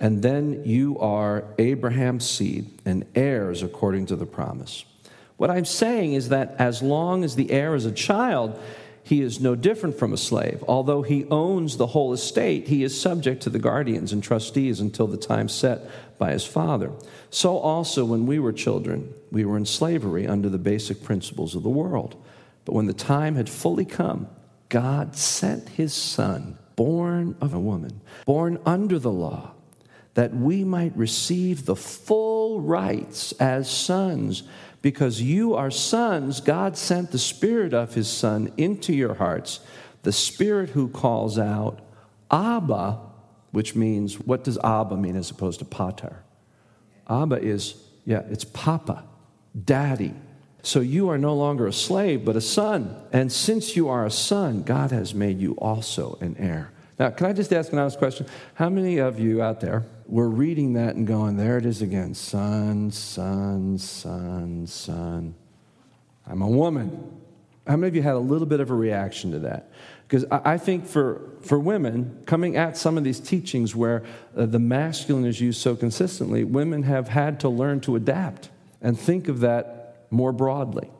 And 0.00 0.22
then 0.22 0.62
you 0.64 0.98
are 0.98 1.44
Abraham's 1.58 2.26
seed 2.26 2.70
and 2.86 3.04
heirs 3.14 3.62
according 3.62 4.06
to 4.06 4.16
the 4.16 4.24
promise. 4.24 4.86
What 5.36 5.50
I'm 5.50 5.66
saying 5.66 6.14
is 6.14 6.30
that 6.30 6.56
as 6.58 6.80
long 6.80 7.22
as 7.22 7.36
the 7.36 7.50
heir 7.50 7.74
is 7.74 7.84
a 7.84 7.92
child, 7.92 8.58
he 9.06 9.22
is 9.22 9.38
no 9.38 9.54
different 9.54 9.96
from 9.96 10.12
a 10.12 10.16
slave. 10.16 10.64
Although 10.66 11.02
he 11.02 11.26
owns 11.30 11.76
the 11.76 11.86
whole 11.86 12.12
estate, 12.12 12.66
he 12.66 12.82
is 12.82 13.00
subject 13.00 13.40
to 13.44 13.50
the 13.50 13.60
guardians 13.60 14.12
and 14.12 14.20
trustees 14.20 14.80
until 14.80 15.06
the 15.06 15.16
time 15.16 15.48
set 15.48 15.82
by 16.18 16.32
his 16.32 16.44
father. 16.44 16.90
So 17.30 17.56
also, 17.56 18.04
when 18.04 18.26
we 18.26 18.40
were 18.40 18.52
children, 18.52 19.14
we 19.30 19.44
were 19.44 19.56
in 19.56 19.64
slavery 19.64 20.26
under 20.26 20.48
the 20.48 20.58
basic 20.58 21.04
principles 21.04 21.54
of 21.54 21.62
the 21.62 21.68
world. 21.68 22.20
But 22.64 22.74
when 22.74 22.86
the 22.86 22.92
time 22.92 23.36
had 23.36 23.48
fully 23.48 23.84
come, 23.84 24.26
God 24.70 25.14
sent 25.14 25.68
his 25.68 25.94
son, 25.94 26.58
born 26.74 27.36
of 27.40 27.54
a 27.54 27.60
woman, 27.60 28.00
born 28.24 28.58
under 28.66 28.98
the 28.98 29.12
law, 29.12 29.52
that 30.14 30.34
we 30.34 30.64
might 30.64 30.96
receive 30.96 31.64
the 31.64 31.76
full 31.76 32.60
rights 32.60 33.30
as 33.38 33.70
sons. 33.70 34.42
Because 34.86 35.20
you 35.20 35.52
are 35.56 35.68
sons, 35.68 36.40
God 36.40 36.76
sent 36.76 37.10
the 37.10 37.18
Spirit 37.18 37.74
of 37.74 37.94
his 37.94 38.06
Son 38.06 38.52
into 38.56 38.92
your 38.92 39.14
hearts, 39.14 39.58
the 40.04 40.12
Spirit 40.12 40.70
who 40.70 40.86
calls 40.86 41.40
out, 41.40 41.80
Abba, 42.30 43.00
which 43.50 43.74
means, 43.74 44.20
what 44.20 44.44
does 44.44 44.58
Abba 44.58 44.96
mean 44.96 45.16
as 45.16 45.28
opposed 45.28 45.58
to 45.58 45.64
Pater? 45.64 46.22
Abba 47.10 47.42
is, 47.42 47.82
yeah, 48.04 48.22
it's 48.30 48.44
Papa, 48.44 49.02
Daddy. 49.64 50.14
So 50.62 50.78
you 50.78 51.08
are 51.10 51.18
no 51.18 51.34
longer 51.34 51.66
a 51.66 51.72
slave, 51.72 52.24
but 52.24 52.36
a 52.36 52.40
son. 52.40 52.94
And 53.12 53.32
since 53.32 53.74
you 53.74 53.88
are 53.88 54.06
a 54.06 54.10
son, 54.12 54.62
God 54.62 54.92
has 54.92 55.12
made 55.12 55.40
you 55.40 55.54
also 55.54 56.16
an 56.20 56.36
heir. 56.38 56.70
Now, 56.98 57.10
can 57.10 57.26
I 57.26 57.32
just 57.32 57.52
ask 57.52 57.72
an 57.72 57.78
honest 57.78 57.98
question? 57.98 58.26
How 58.54 58.70
many 58.70 58.98
of 58.98 59.20
you 59.20 59.42
out 59.42 59.60
there 59.60 59.84
were 60.06 60.28
reading 60.28 60.72
that 60.74 60.96
and 60.96 61.06
going, 61.06 61.36
there 61.36 61.58
it 61.58 61.66
is 61.66 61.82
again 61.82 62.14
son, 62.14 62.90
son, 62.90 63.76
son, 63.78 64.66
son? 64.66 65.34
I'm 66.26 66.42
a 66.42 66.48
woman. 66.48 67.20
How 67.66 67.76
many 67.76 67.88
of 67.88 67.96
you 67.96 68.02
had 68.02 68.14
a 68.14 68.18
little 68.18 68.46
bit 68.46 68.60
of 68.60 68.70
a 68.70 68.74
reaction 68.74 69.32
to 69.32 69.40
that? 69.40 69.70
Because 70.08 70.24
I 70.30 70.56
think 70.56 70.86
for, 70.86 71.20
for 71.42 71.58
women, 71.58 72.22
coming 72.26 72.56
at 72.56 72.76
some 72.76 72.96
of 72.96 73.04
these 73.04 73.18
teachings 73.18 73.74
where 73.74 74.04
uh, 74.36 74.46
the 74.46 74.60
masculine 74.60 75.26
is 75.26 75.40
used 75.40 75.60
so 75.60 75.74
consistently, 75.74 76.44
women 76.44 76.84
have 76.84 77.08
had 77.08 77.40
to 77.40 77.48
learn 77.48 77.80
to 77.80 77.96
adapt 77.96 78.48
and 78.80 78.98
think 78.98 79.28
of 79.28 79.40
that 79.40 80.06
more 80.10 80.32
broadly. 80.32 80.90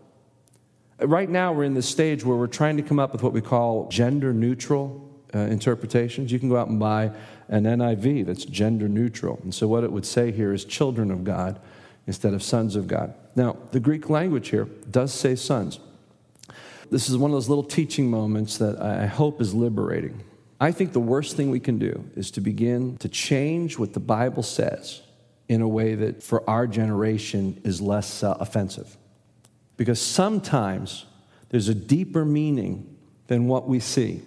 Right 0.99 1.29
now, 1.29 1.53
we're 1.53 1.65
in 1.65 1.75
this 1.75 1.89
stage 1.89 2.25
where 2.25 2.37
we're 2.37 2.49
trying 2.49 2.77
to 2.79 2.83
come 2.83 2.99
up 2.99 3.13
with 3.13 3.23
what 3.23 3.33
we 3.33 3.41
call 3.41 3.89
gender 3.89 4.33
neutral 4.35 5.06
uh, 5.37 5.41
interpretations. 5.41 6.33
You 6.33 6.39
can 6.39 6.49
go 6.49 6.57
out 6.57 6.69
and 6.69 6.81
buy 6.81 7.11
an 7.49 7.65
NIV 7.65 8.27
that's 8.27 8.45
gender 8.45 8.89
neutral. 8.89 9.39
And 9.43 9.55
so, 9.55 9.69
what 9.69 9.85
it 9.85 9.93
would 9.93 10.07
say 10.07 10.33
here 10.33 10.53
is 10.53 10.65
children 10.65 11.11
of 11.11 11.25
God 11.25 11.61
instead 12.07 12.35
of 12.35 12.43
sons 12.43 12.77
of 12.77 12.87
God. 12.87 13.15
Now, 13.35 13.57
the 13.73 13.81
Greek 13.81 14.09
language 14.09 14.49
here 14.49 14.65
does 14.91 15.13
say 15.13 15.35
sons. 15.35 15.79
This 16.91 17.09
is 17.09 17.17
one 17.17 17.31
of 17.31 17.35
those 17.35 17.49
little 17.49 17.65
teaching 17.65 18.09
moments 18.11 18.59
that 18.59 18.81
I 18.81 19.07
hope 19.07 19.41
is 19.41 19.53
liberating. 19.53 20.23
I 20.61 20.73
think 20.73 20.93
the 20.93 21.01
worst 21.01 21.37
thing 21.37 21.51
we 21.51 21.61
can 21.61 21.79
do 21.79 22.09
is 22.15 22.31
to 22.33 22.41
begin 22.41 22.97
to 22.99 23.09
change 23.09 23.79
what 23.79 23.93
the 23.93 24.01
Bible 24.01 24.43
says 24.43 25.03
in 25.49 25.61
a 25.61 25.69
way 25.69 25.95
that 25.95 26.23
for 26.23 26.49
our 26.49 26.67
generation 26.67 27.61
is 27.65 27.81
less 27.81 28.23
uh, 28.23 28.37
offensive. 28.41 28.97
Because 29.77 30.01
sometimes 30.01 31.05
there's 31.51 31.69
a 31.69 31.75
deeper 31.75 32.25
meaning 32.25 32.97
than 33.27 33.47
what 33.47 33.69
we 33.69 33.81
see. 33.81 34.23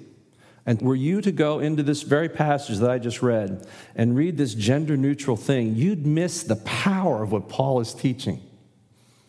And 0.69 0.79
were 0.83 0.95
you 0.95 1.19
to 1.21 1.31
go 1.31 1.57
into 1.57 1.81
this 1.81 2.03
very 2.03 2.29
passage 2.29 2.77
that 2.77 2.91
I 2.91 2.99
just 2.99 3.23
read 3.23 3.65
and 3.95 4.15
read 4.15 4.37
this 4.37 4.53
gender 4.53 4.95
neutral 4.95 5.35
thing, 5.35 5.73
you'd 5.73 6.05
miss 6.05 6.43
the 6.43 6.57
power 6.57 7.23
of 7.23 7.31
what 7.31 7.49
Paul 7.49 7.79
is 7.79 7.91
teaching. 7.91 8.39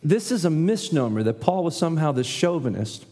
This 0.03 0.31
is 0.31 0.45
a 0.45 0.51
misnomer 0.51 1.23
that 1.23 1.41
Paul 1.41 1.63
was 1.63 1.75
somehow 1.75 2.11
this 2.11 2.27
chauvinist 2.27 3.07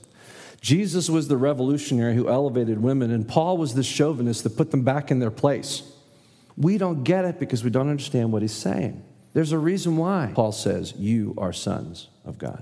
Jesus 0.62 1.10
was 1.10 1.28
the 1.28 1.38
revolutionary 1.38 2.14
who 2.14 2.30
elevated 2.30 2.84
women, 2.84 3.10
and 3.10 3.28
Paul 3.28 3.58
was 3.58 3.74
the 3.74 3.82
chauvinist 3.82 4.44
that 4.44 4.56
put 4.58 4.70
them 4.70 4.84
back 4.84 5.10
in 5.10 5.18
their 5.18 5.32
place. 5.32 5.82
We 6.56 6.78
don't 6.78 7.04
get 7.04 7.26
it 7.26 7.40
because 7.40 7.64
we 7.64 7.72
don't 7.72 7.90
understand 7.90 8.32
what 8.32 8.44
he's 8.44 8.54
saying. 8.54 9.02
There's 9.34 9.54
a 9.54 9.58
reason 9.58 9.98
why 9.98 10.34
Paul 10.36 10.52
says, 10.52 10.94
You 10.98 11.34
are 11.40 11.54
sons 11.54 12.10
of 12.26 12.38
God. 12.38 12.62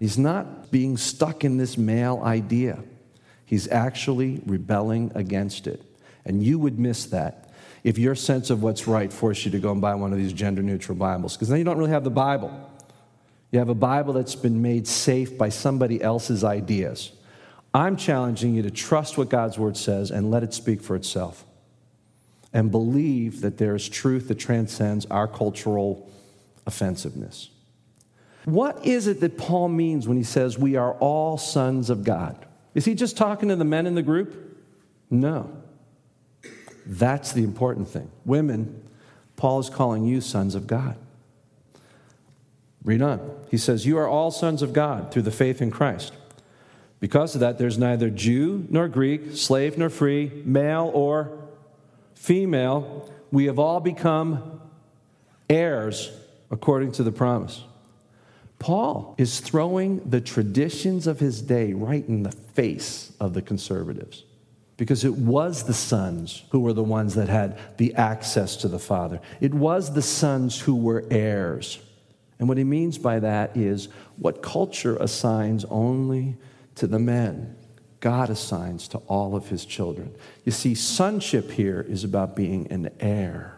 He's 0.00 0.18
not 0.18 0.72
being 0.72 0.96
stuck 0.96 1.44
in 1.44 1.58
this 1.58 1.78
male 1.78 2.22
idea, 2.24 2.82
he's 3.50 3.66
actually 3.72 4.40
rebelling 4.46 5.10
against 5.16 5.66
it. 5.66 5.82
And 6.24 6.40
you 6.40 6.56
would 6.60 6.78
miss 6.78 7.06
that 7.06 7.50
if 7.82 7.98
your 7.98 8.14
sense 8.14 8.48
of 8.48 8.62
what's 8.62 8.86
right 8.86 9.12
forced 9.12 9.44
you 9.44 9.50
to 9.50 9.58
go 9.58 9.72
and 9.72 9.80
buy 9.80 9.96
one 9.96 10.12
of 10.12 10.18
these 10.18 10.32
gender 10.32 10.62
neutral 10.62 10.96
Bibles, 10.96 11.34
because 11.34 11.48
then 11.48 11.58
you 11.58 11.64
don't 11.64 11.76
really 11.76 11.90
have 11.90 12.04
the 12.04 12.10
Bible. 12.10 12.52
You 13.50 13.58
have 13.58 13.68
a 13.68 13.74
Bible 13.74 14.12
that's 14.12 14.36
been 14.36 14.62
made 14.62 14.86
safe 14.86 15.36
by 15.36 15.48
somebody 15.48 16.00
else's 16.00 16.44
ideas. 16.44 17.10
I'm 17.74 17.96
challenging 17.96 18.54
you 18.54 18.62
to 18.62 18.70
trust 18.70 19.18
what 19.18 19.28
God's 19.28 19.58
word 19.58 19.76
says 19.76 20.12
and 20.12 20.30
let 20.30 20.44
it 20.44 20.54
speak 20.54 20.80
for 20.80 20.94
itself. 20.94 21.44
And 22.52 22.70
believe 22.70 23.40
that 23.40 23.58
there 23.58 23.74
is 23.74 23.88
truth 23.88 24.28
that 24.28 24.36
transcends 24.36 25.06
our 25.06 25.26
cultural 25.26 26.08
offensiveness. 26.68 27.50
What 28.44 28.86
is 28.86 29.08
it 29.08 29.18
that 29.20 29.36
Paul 29.36 29.70
means 29.70 30.06
when 30.06 30.16
he 30.16 30.22
says 30.22 30.56
we 30.56 30.76
are 30.76 30.92
all 30.94 31.36
sons 31.36 31.90
of 31.90 32.04
God? 32.04 32.46
Is 32.74 32.84
he 32.84 32.94
just 32.94 33.16
talking 33.16 33.48
to 33.48 33.56
the 33.56 33.64
men 33.64 33.86
in 33.86 33.94
the 33.94 34.02
group? 34.02 34.58
No. 35.10 35.50
That's 36.86 37.32
the 37.32 37.42
important 37.42 37.88
thing. 37.88 38.10
Women, 38.24 38.82
Paul 39.36 39.60
is 39.60 39.70
calling 39.70 40.04
you 40.04 40.20
sons 40.20 40.54
of 40.54 40.66
God. 40.66 40.96
Read 42.84 43.02
on. 43.02 43.20
He 43.50 43.58
says, 43.58 43.86
You 43.86 43.98
are 43.98 44.08
all 44.08 44.30
sons 44.30 44.62
of 44.62 44.72
God 44.72 45.12
through 45.12 45.22
the 45.22 45.30
faith 45.30 45.60
in 45.60 45.70
Christ. 45.70 46.12
Because 47.00 47.34
of 47.34 47.40
that, 47.40 47.58
there's 47.58 47.78
neither 47.78 48.10
Jew 48.10 48.66
nor 48.68 48.86
Greek, 48.88 49.36
slave 49.36 49.78
nor 49.78 49.88
free, 49.88 50.42
male 50.44 50.90
or 50.92 51.38
female. 52.14 53.10
We 53.32 53.46
have 53.46 53.58
all 53.58 53.80
become 53.80 54.60
heirs 55.48 56.10
according 56.50 56.92
to 56.92 57.02
the 57.02 57.12
promise. 57.12 57.64
Paul 58.60 59.14
is 59.18 59.40
throwing 59.40 60.08
the 60.08 60.20
traditions 60.20 61.06
of 61.06 61.18
his 61.18 61.42
day 61.42 61.72
right 61.72 62.06
in 62.06 62.22
the 62.22 62.30
face 62.30 63.12
of 63.18 63.34
the 63.34 63.42
conservatives 63.42 64.24
because 64.76 65.02
it 65.02 65.14
was 65.14 65.64
the 65.64 65.74
sons 65.74 66.44
who 66.50 66.60
were 66.60 66.74
the 66.74 66.84
ones 66.84 67.14
that 67.14 67.28
had 67.28 67.58
the 67.78 67.94
access 67.94 68.56
to 68.56 68.68
the 68.68 68.78
Father. 68.78 69.20
It 69.40 69.54
was 69.54 69.92
the 69.92 70.02
sons 70.02 70.60
who 70.60 70.76
were 70.76 71.04
heirs. 71.10 71.80
And 72.38 72.48
what 72.48 72.58
he 72.58 72.64
means 72.64 72.98
by 72.98 73.18
that 73.20 73.56
is 73.56 73.88
what 74.18 74.42
culture 74.42 74.96
assigns 74.96 75.64
only 75.66 76.36
to 76.76 76.86
the 76.86 76.98
men, 76.98 77.56
God 78.00 78.30
assigns 78.30 78.88
to 78.88 78.98
all 79.06 79.36
of 79.36 79.48
his 79.48 79.64
children. 79.64 80.14
You 80.44 80.52
see, 80.52 80.74
sonship 80.74 81.50
here 81.50 81.84
is 81.88 82.04
about 82.04 82.36
being 82.36 82.70
an 82.70 82.90
heir. 83.00 83.56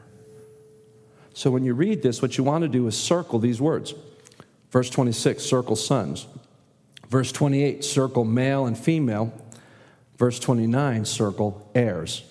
So 1.35 1.51
when 1.51 1.65
you 1.65 1.75
read 1.75 2.03
this, 2.03 2.23
what 2.23 2.39
you 2.39 2.45
want 2.45 2.63
to 2.63 2.69
do 2.69 2.87
is 2.87 2.97
circle 2.97 3.39
these 3.39 3.61
words. 3.61 3.95
Verse 4.73 4.89
26, 4.89 5.43
circle 5.43 5.77
sons. 5.77 6.27
Verse 7.09 7.31
28, 7.31 7.85
circle 7.85 8.25
male 8.25 8.65
and 8.65 8.77
female. 8.77 9.33
Verse 10.17 10.39
29, 10.41 11.05
circle 11.05 11.71
heirs. 11.75 12.25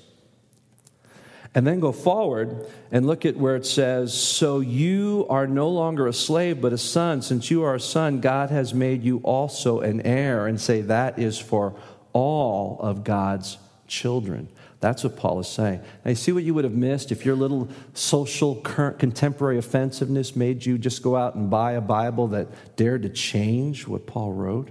And 1.54 1.67
then 1.67 1.80
go 1.80 1.91
forward 1.91 2.65
and 2.91 3.06
look 3.06 3.25
at 3.25 3.36
where 3.36 3.56
it 3.56 3.65
says, 3.65 4.19
So 4.19 4.60
you 4.60 5.27
are 5.30 5.45
no 5.45 5.69
longer 5.69 6.08
a 6.08 6.13
slave, 6.13 6.62
but 6.62 6.73
a 6.73 6.77
son. 6.77 7.21
Since 7.21 7.51
you 7.51 7.63
are 7.63 7.75
a 7.75 7.80
son, 7.80 8.21
God 8.21 8.49
has 8.49 8.73
made 8.73 9.04
you 9.04 9.19
also 9.19 9.82
an 9.82 10.01
heir. 10.01 10.47
And 10.47 10.60
say, 10.60 10.82
That 10.82 11.19
is 11.19 11.38
for 11.38 11.75
all 12.13 12.80
of 12.80 13.04
God's 13.04 13.58
children. 13.88 14.47
That's 14.82 15.04
what 15.04 15.15
Paul 15.15 15.39
is 15.39 15.48
saying. 15.48 15.80
Now, 16.04 16.10
you 16.10 16.15
see 16.15 16.32
what 16.32 16.44
you 16.44 16.56
would 16.56 16.63
have 16.63 16.74
missed 16.74 17.12
if 17.12 17.24
your 17.24 17.36
little 17.36 17.70
social, 17.94 18.56
current, 18.56 18.98
contemporary 18.98 19.60
offensiveness 19.60 20.36
made 20.36 20.65
you 20.65 20.80
just 20.80 21.04
go 21.04 21.15
out 21.15 21.36
and 21.36 21.52
buy 21.52 21.74
a 21.74 21.82
Bible 21.82 22.28
that 22.30 22.76
dared 22.76 23.04
to 23.04 23.10
change 23.10 23.88
what 23.88 24.08
Paul 24.08 24.34
wrote? 24.34 24.70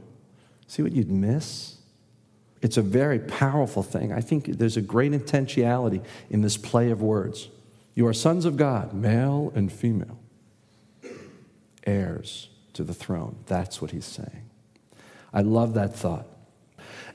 See 0.66 0.82
what 0.82 0.92
you'd 0.92 1.10
miss? 1.10 1.76
It's 2.60 2.76
a 2.76 2.82
very 2.82 3.20
powerful 3.20 3.84
thing. 3.84 4.12
I 4.12 4.20
think 4.20 4.46
there's 4.58 4.76
a 4.76 4.82
great 4.82 5.12
intentionality 5.12 6.04
in 6.28 6.42
this 6.42 6.56
play 6.56 6.90
of 6.90 7.00
words. 7.00 7.48
You 7.94 8.06
are 8.08 8.12
sons 8.12 8.44
of 8.44 8.56
God, 8.56 8.92
male 8.92 9.52
and 9.54 9.72
female, 9.72 10.18
heirs 11.86 12.48
to 12.72 12.82
the 12.82 12.94
throne. 12.94 13.36
That's 13.46 13.80
what 13.80 13.92
he's 13.92 14.04
saying. 14.04 14.50
I 15.32 15.42
love 15.42 15.74
that 15.74 15.94
thought. 15.94 16.26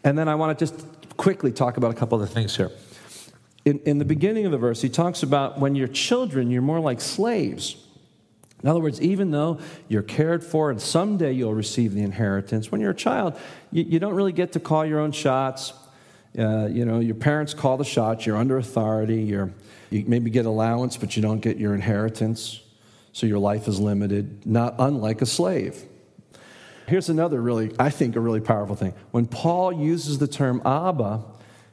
And 0.04 0.18
then 0.18 0.30
I 0.30 0.36
want 0.36 0.58
to 0.58 0.66
just 0.66 1.05
quickly 1.26 1.52
talk 1.52 1.78
about 1.78 1.90
a 1.90 1.96
couple 1.96 2.16
other 2.20 2.28
things 2.28 2.56
here. 2.56 2.70
In, 3.66 3.80
in 3.80 3.98
the 3.98 4.06
beginning 4.06 4.46
of 4.46 4.52
the 4.52 4.60
verse, 4.60 4.80
he 4.80 4.90
talks 4.90 5.24
about 5.24 5.60
when 5.60 5.74
you're 5.74 5.88
children, 5.88 6.52
you're 6.52 6.62
more 6.62 6.80
like 6.80 7.02
slaves. 7.02 7.78
In 8.62 8.70
other 8.70 8.80
words, 8.80 9.02
even 9.02 9.32
though 9.32 9.58
you're 9.88 10.04
cared 10.04 10.44
for 10.44 10.70
and 10.70 10.80
someday 10.80 11.32
you'll 11.32 11.56
receive 11.56 11.96
the 11.96 12.04
inheritance, 12.04 12.72
when 12.72 12.80
you're 12.80 12.92
a 12.92 12.96
child, 12.96 13.40
you, 13.72 13.84
you 13.86 13.98
don't 13.98 14.14
really 14.14 14.34
get 14.34 14.52
to 14.52 14.60
call 14.60 14.86
your 14.86 15.00
own 15.00 15.12
shots. 15.12 15.74
Uh, 16.38 16.68
you 16.68 16.86
know, 16.86 17.00
your 17.00 17.16
parents 17.16 17.56
call 17.56 17.78
the 17.78 17.84
shots, 17.84 18.28
you're 18.28 18.38
under 18.38 18.60
authority, 18.60 19.24
you're, 19.24 19.52
you 19.90 20.04
maybe 20.06 20.30
get 20.30 20.46
allowance, 20.46 20.96
but 20.96 21.16
you 21.16 21.24
don't 21.24 21.40
get 21.40 21.58
your 21.58 21.74
inheritance, 21.74 22.62
so 23.14 23.26
your 23.26 23.40
life 23.40 23.68
is 23.68 23.80
limited, 23.80 24.46
not 24.46 24.76
unlike 24.78 25.24
a 25.24 25.26
slave. 25.26 25.86
Here's 26.88 27.10
another 27.10 27.42
really, 27.42 27.74
I 27.80 27.90
think, 27.90 28.16
a 28.16 28.20
really 28.20 28.42
powerful 28.42 28.76
thing. 28.76 28.94
When 29.12 29.26
Paul 29.26 29.74
uses 29.74 30.20
the 30.20 30.28
term 30.28 30.62
Abba, 30.66 31.24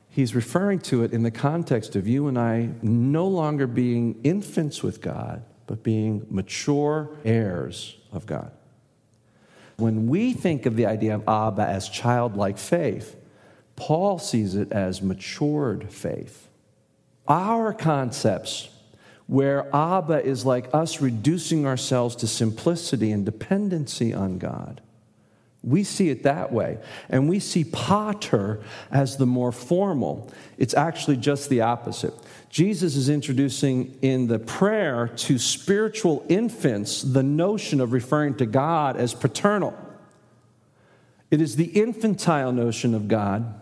he's 0.09 0.35
referring 0.35 0.81
to 0.81 1.03
it 1.05 1.13
in 1.13 1.23
the 1.23 1.31
context 1.31 1.97
of 1.97 2.09
you 2.09 2.29
and 2.29 2.39
I 2.39 2.71
no 2.81 3.27
longer 3.27 3.67
being 3.67 4.21
infants 4.25 4.83
with 4.83 5.01
God, 5.01 5.43
but 5.67 5.83
being 5.83 6.27
mature 6.31 7.11
heirs 7.25 7.97
of 8.11 8.25
God. 8.27 8.53
When 9.77 10.07
we 10.07 10.33
think 10.33 10.65
of 10.65 10.77
the 10.77 10.87
idea 10.87 11.15
of 11.15 11.29
Abba 11.29 11.63
as 11.63 11.89
childlike 11.89 12.57
faith, 12.57 13.17
Paul 13.77 14.19
sees 14.19 14.55
it 14.55 14.73
as 14.73 15.03
matured 15.03 15.93
faith. 15.93 16.49
Our 17.29 17.73
concepts, 17.73 18.69
where 19.27 19.75
Abba 19.75 20.25
is 20.25 20.45
like 20.45 20.69
us 20.75 21.01
reducing 21.01 21.67
ourselves 21.67 22.17
to 22.17 22.27
simplicity 22.27 23.13
and 23.13 23.25
dependency 23.25 24.13
on 24.13 24.39
God, 24.39 24.81
we 25.63 25.85
see 25.85 26.11
it 26.11 26.25
that 26.25 26.53
way. 26.53 26.79
And 27.09 27.29
we 27.29 27.39
see 27.39 27.65
pater 27.65 28.61
as 28.91 29.17
the 29.17 29.27
more 29.27 29.53
formal. 29.53 30.31
It's 30.59 30.75
actually 30.75 31.17
just 31.19 31.49
the 31.49 31.61
opposite. 31.61 32.15
Jesus 32.51 32.97
is 32.97 33.09
introducing 33.09 33.97
in 34.03 34.27
the 34.27 34.39
prayer 34.39 35.09
to 35.09 35.39
spiritual 35.39 36.25
infants 36.29 37.03
the 37.03 37.23
notion 37.23 37.81
of 37.81 37.93
referring 37.93 38.35
to 38.37 38.47
God 38.47 38.97
as 38.97 39.15
paternal. 39.15 39.77
It 41.31 41.41
is 41.41 41.57
the 41.57 41.65
infantile 41.65 42.53
notion 42.53 42.95
of 42.95 43.09
God 43.09 43.59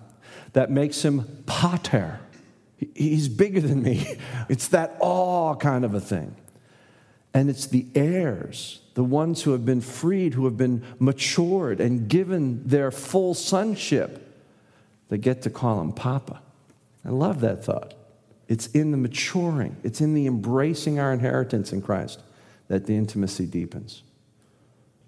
that 0.54 0.70
makes 0.70 1.04
him 1.04 1.44
pater. 1.46 2.18
He's 2.94 3.28
bigger 3.28 3.60
than 3.60 3.82
me. 3.82 4.16
It's 4.48 4.68
that 4.68 4.96
awe 4.98 5.54
kind 5.54 5.84
of 5.84 5.94
a 5.94 6.00
thing. 6.00 6.34
And 7.32 7.48
it's 7.48 7.66
the 7.66 7.86
heirs, 7.94 8.80
the 8.94 9.04
ones 9.04 9.42
who 9.42 9.52
have 9.52 9.64
been 9.64 9.80
freed, 9.80 10.34
who 10.34 10.44
have 10.46 10.56
been 10.56 10.82
matured 10.98 11.80
and 11.80 12.08
given 12.08 12.66
their 12.66 12.90
full 12.90 13.34
sonship, 13.34 14.26
that 15.08 15.18
get 15.18 15.42
to 15.42 15.50
call 15.50 15.80
him 15.80 15.92
Papa. 15.92 16.40
I 17.04 17.10
love 17.10 17.40
that 17.40 17.64
thought. 17.64 17.94
It's 18.48 18.66
in 18.68 18.90
the 18.90 18.96
maturing, 18.96 19.76
it's 19.84 20.00
in 20.00 20.14
the 20.14 20.26
embracing 20.26 20.98
our 20.98 21.12
inheritance 21.12 21.72
in 21.72 21.82
Christ 21.82 22.20
that 22.68 22.86
the 22.86 22.96
intimacy 22.96 23.46
deepens. 23.46 24.02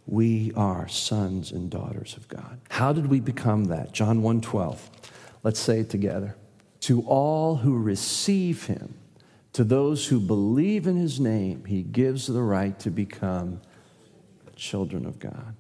We 0.07 0.53
are 0.57 0.89
sons 0.89 1.53
and 1.53 1.71
daughters 1.71 2.17
of 2.17 2.29
God. 2.29 2.61
How 2.71 2.93
did 2.93 3.07
we 3.07 3.21
become 3.21 3.67
that? 3.67 3.93
John 3.93 4.23
1:12. 4.23 4.91
Let's 5.43 5.61
say 5.61 5.81
it 5.81 5.91
together. 5.91 6.37
To 6.83 7.03
all 7.03 7.57
who 7.57 7.79
receive 7.79 8.67
him, 8.67 8.95
to 9.53 9.65
those 9.65 10.07
who 10.07 10.19
believe 10.19 10.87
in 10.87 10.97
his 10.97 11.21
name, 11.21 11.65
he 11.65 11.83
gives 11.83 12.27
the 12.27 12.43
right 12.43 12.79
to 12.81 12.91
become 12.91 13.61
children 14.57 15.07
of 15.07 15.19
God. 15.19 15.55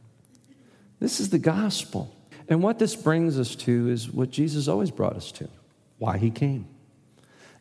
This 1.00 1.20
is 1.20 1.30
the 1.30 1.38
gospel. 1.38 2.14
And 2.48 2.62
what 2.62 2.78
this 2.78 2.94
brings 2.94 3.38
us 3.38 3.54
to 3.56 3.88
is 3.88 4.10
what 4.10 4.30
Jesus 4.30 4.68
always 4.68 4.90
brought 4.90 5.16
us 5.16 5.32
to 5.32 5.48
why 5.98 6.18
he 6.18 6.30
came. 6.30 6.66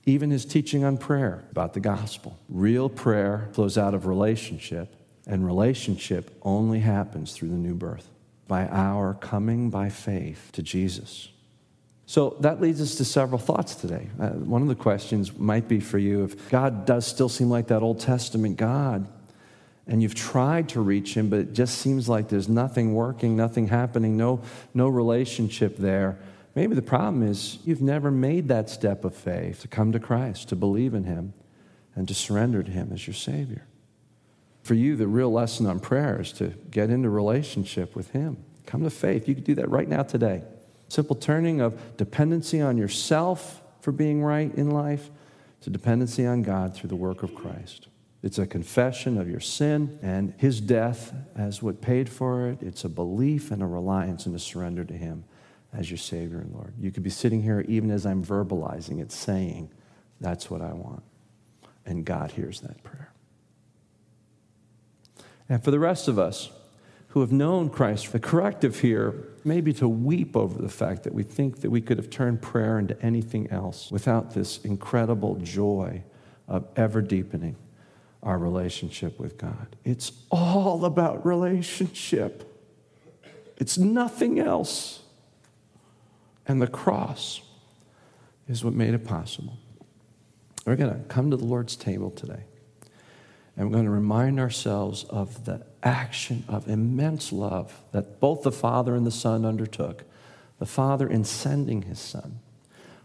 Even 0.06 0.32
his 0.32 0.46
teaching 0.46 0.84
on 0.84 0.98
prayer 0.98 1.44
about 1.52 1.74
the 1.74 1.80
gospel. 1.80 2.39
Real 2.50 2.89
prayer 2.89 3.50
flows 3.54 3.78
out 3.78 3.94
of 3.94 4.08
relationship, 4.08 4.96
and 5.28 5.46
relationship 5.46 6.36
only 6.41 6.80
happens 6.80 7.34
through 7.34 7.50
the 7.50 7.56
new 7.56 7.76
birth 7.76 8.10
by 8.48 8.67
our 8.67 9.13
coming 9.13 9.70
by 9.70 9.89
faith 9.89 10.50
to 10.54 10.63
Jesus. 10.63 11.30
So 12.12 12.36
that 12.41 12.60
leads 12.60 12.82
us 12.82 12.95
to 12.95 13.06
several 13.06 13.39
thoughts 13.39 13.74
today. 13.74 14.10
Uh, 14.19 14.32
one 14.32 14.62
of 14.62 14.67
the 14.67 14.76
questions 14.76 15.38
might 15.38 15.69
be 15.69 15.80
for 15.80 15.97
you 15.97 16.26
if 16.26 16.50
God 16.50 16.86
does 16.86 17.08
still 17.08 17.30
seem 17.30 17.50
like 17.50 17.67
that 17.67 17.82
Old 17.82 18.02
Testament 18.02 18.58
God, 18.58 19.08
and 19.88 20.04
you've 20.04 20.13
tried 20.13 20.67
to 20.69 20.82
reach 20.82 21.15
him, 21.15 21.30
but 21.30 21.39
it 21.39 21.54
just 21.54 21.78
seems 21.78 22.10
like 22.10 22.28
there's 22.28 22.50
nothing 22.50 22.93
working, 22.93 23.38
nothing 23.38 23.69
happening, 23.69 24.17
no, 24.17 24.41
no 24.74 24.89
relationship 24.89 25.78
there. 25.78 26.19
Maybe 26.54 26.76
the 26.76 26.82
problem 26.82 27.24
is 27.24 27.60
you've 27.63 27.82
never 27.82 28.12
made 28.12 28.50
that 28.50 28.69
step 28.69 29.06
of 29.06 29.15
faith 29.15 29.62
to 29.62 29.69
come 29.69 29.93
to 29.93 30.00
Christ, 30.00 30.50
to 30.50 30.58
believe 30.58 30.93
in 30.93 31.06
him, 31.06 31.32
and 31.95 32.10
to 32.10 32.13
surrender 32.13 32.62
to 32.62 32.71
him 32.71 32.91
as 32.91 33.08
your 33.08 33.13
Savior. 33.13 33.65
For 34.63 34.74
you, 34.74 34.97
the 34.97 35.08
real 35.08 35.32
lesson 35.32 35.65
on 35.65 35.80
prayer 35.80 36.19
is 36.19 36.34
to 36.34 36.47
get 36.71 36.89
into 36.89 37.10
relationship 37.10 37.95
with 37.95 38.10
him. 38.10 38.43
Come 38.65 38.84
to 38.84 38.89
faith. 38.89 39.30
You 39.30 39.36
can 39.36 39.45
do 39.45 39.56
that 39.56 39.69
right 39.69 39.88
now 39.88 40.04
today. 40.04 40.43
Simple 40.91 41.15
turning 41.15 41.62
of 41.62 41.95
dependency 41.95 42.60
on 42.60 42.77
yourself 42.77 43.62
for 43.80 43.93
being 43.93 44.21
right 44.21 44.54
in 44.56 44.71
life 44.71 45.10
to 45.62 45.69
dependency 45.69 46.25
on 46.25 46.41
God 46.41 46.75
through 46.75 46.89
the 46.89 46.97
work 46.97 47.23
of 47.23 47.34
Christ. 47.34 47.88
It's 48.21 48.38
a 48.38 48.45
confession 48.45 49.17
of 49.17 49.30
your 49.30 49.39
sin 49.39 49.97
and 50.01 50.34
his 50.36 50.60
death 50.60 51.13
as 51.34 51.63
what 51.63 51.80
paid 51.80 52.10
for 52.10 52.49
it. 52.49 52.62
It's 52.62 52.84
a 52.84 52.89
belief 52.89 53.51
and 53.51 53.63
a 53.63 53.65
reliance 53.65 54.25
and 54.25 54.36
a 54.36 54.39
surrender 54.39 54.84
to 54.84 54.93
him 54.93 55.23
as 55.71 55.89
your 55.89 55.97
Savior 55.97 56.39
and 56.39 56.54
Lord. 56.54 56.73
You 56.77 56.91
could 56.91 57.04
be 57.04 57.10
sitting 57.10 57.41
here 57.41 57.63
even 57.69 57.89
as 57.89 58.06
I'm 58.06 58.21
verbalizing 58.21 58.99
it, 58.99 59.13
saying, 59.13 59.71
That's 60.19 60.51
what 60.51 60.60
I 60.60 60.73
want. 60.73 61.04
And 61.86 62.04
God 62.04 62.32
hears 62.32 62.60
that 62.60 62.84
prayer. 62.84 63.13
And 65.47 65.63
for 65.63 65.71
the 65.71 65.80
rest 65.80 66.10
of 66.10 66.19
us, 66.19 66.49
who 67.12 67.21
have 67.21 67.32
known 67.32 67.69
Christ. 67.69 68.12
The 68.12 68.19
corrective 68.19 68.80
here 68.80 69.25
may 69.45 69.62
be 69.62 69.73
to 69.73 69.88
weep 69.88 70.36
over 70.36 70.62
the 70.62 70.69
fact 70.69 71.04
that 71.04 71.13
we 71.13 71.23
think 71.23 71.62
that 71.62 71.69
we 71.69 71.82
could 71.82 71.97
have 71.97 72.10
turned 72.10 72.41
prayer 72.41 72.77
into 72.80 72.99
anything 73.01 73.49
else 73.49 73.91
without 73.91 74.34
this 74.34 74.60
incredible 74.63 75.36
joy 75.36 76.04
of 76.47 76.67
ever 76.75 77.01
deepening 77.01 77.56
our 78.23 78.38
relationship 78.38 79.19
with 79.19 79.38
God. 79.38 79.75
It's 79.84 80.12
all 80.30 80.86
about 80.86 81.25
relationship, 81.25 82.47
it's 83.58 83.77
nothing 83.77 84.39
else. 84.39 84.99
And 86.47 86.62
the 86.62 86.67
cross 86.67 87.41
is 88.47 88.63
what 88.63 88.73
made 88.73 88.93
it 88.93 89.06
possible. 89.06 89.58
We're 90.65 90.75
going 90.75 90.93
to 90.93 90.99
come 91.06 91.32
to 91.32 91.38
the 91.38 91.45
Lord's 91.45 91.75
table 91.75 92.12
today. 92.12 92.43
And 93.62 93.69
we're 93.69 93.76
going 93.76 93.86
to 93.86 93.91
remind 93.91 94.39
ourselves 94.39 95.04
of 95.04 95.45
the 95.45 95.63
action 95.84 96.43
of 96.47 96.67
immense 96.67 97.32
love 97.32 97.80
that 97.91 98.19
both 98.19 98.41
the 98.41 98.52
Father 98.52 98.95
and 98.95 99.06
the 99.06 99.12
Son 99.12 99.45
undertook. 99.45 100.04
The 100.58 100.65
Father 100.65 101.08
in 101.08 101.24
sending 101.24 101.84
his 101.84 102.00
Son, 102.00 102.39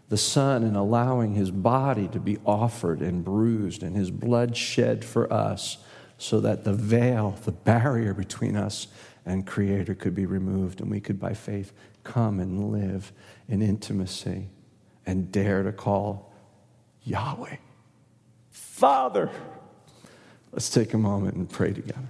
the 0.09 0.17
Son 0.17 0.63
in 0.63 0.75
allowing 0.75 1.35
his 1.35 1.51
body 1.51 2.07
to 2.07 2.19
be 2.19 2.39
offered 2.43 3.03
and 3.03 3.23
bruised, 3.23 3.83
and 3.83 3.95
his 3.95 4.09
blood 4.09 4.57
shed 4.57 5.05
for 5.05 5.31
us 5.31 5.77
so 6.17 6.39
that 6.39 6.63
the 6.63 6.73
veil, 6.73 7.37
the 7.45 7.51
barrier 7.51 8.15
between 8.15 8.55
us 8.55 8.87
and 9.27 9.45
Creator 9.45 9.93
could 9.93 10.15
be 10.15 10.25
removed, 10.25 10.81
and 10.81 10.89
we 10.89 10.99
could, 10.99 11.19
by 11.19 11.35
faith, 11.35 11.71
come 12.03 12.39
and 12.39 12.71
live 12.71 13.11
in 13.47 13.61
intimacy 13.61 14.49
and 15.05 15.31
dare 15.31 15.61
to 15.61 15.71
call 15.71 16.33
Yahweh 17.03 17.57
Father. 18.77 19.29
Let's 20.51 20.69
take 20.69 20.93
a 20.93 20.97
moment 20.97 21.35
and 21.35 21.49
pray 21.49 21.73
together. 21.73 22.07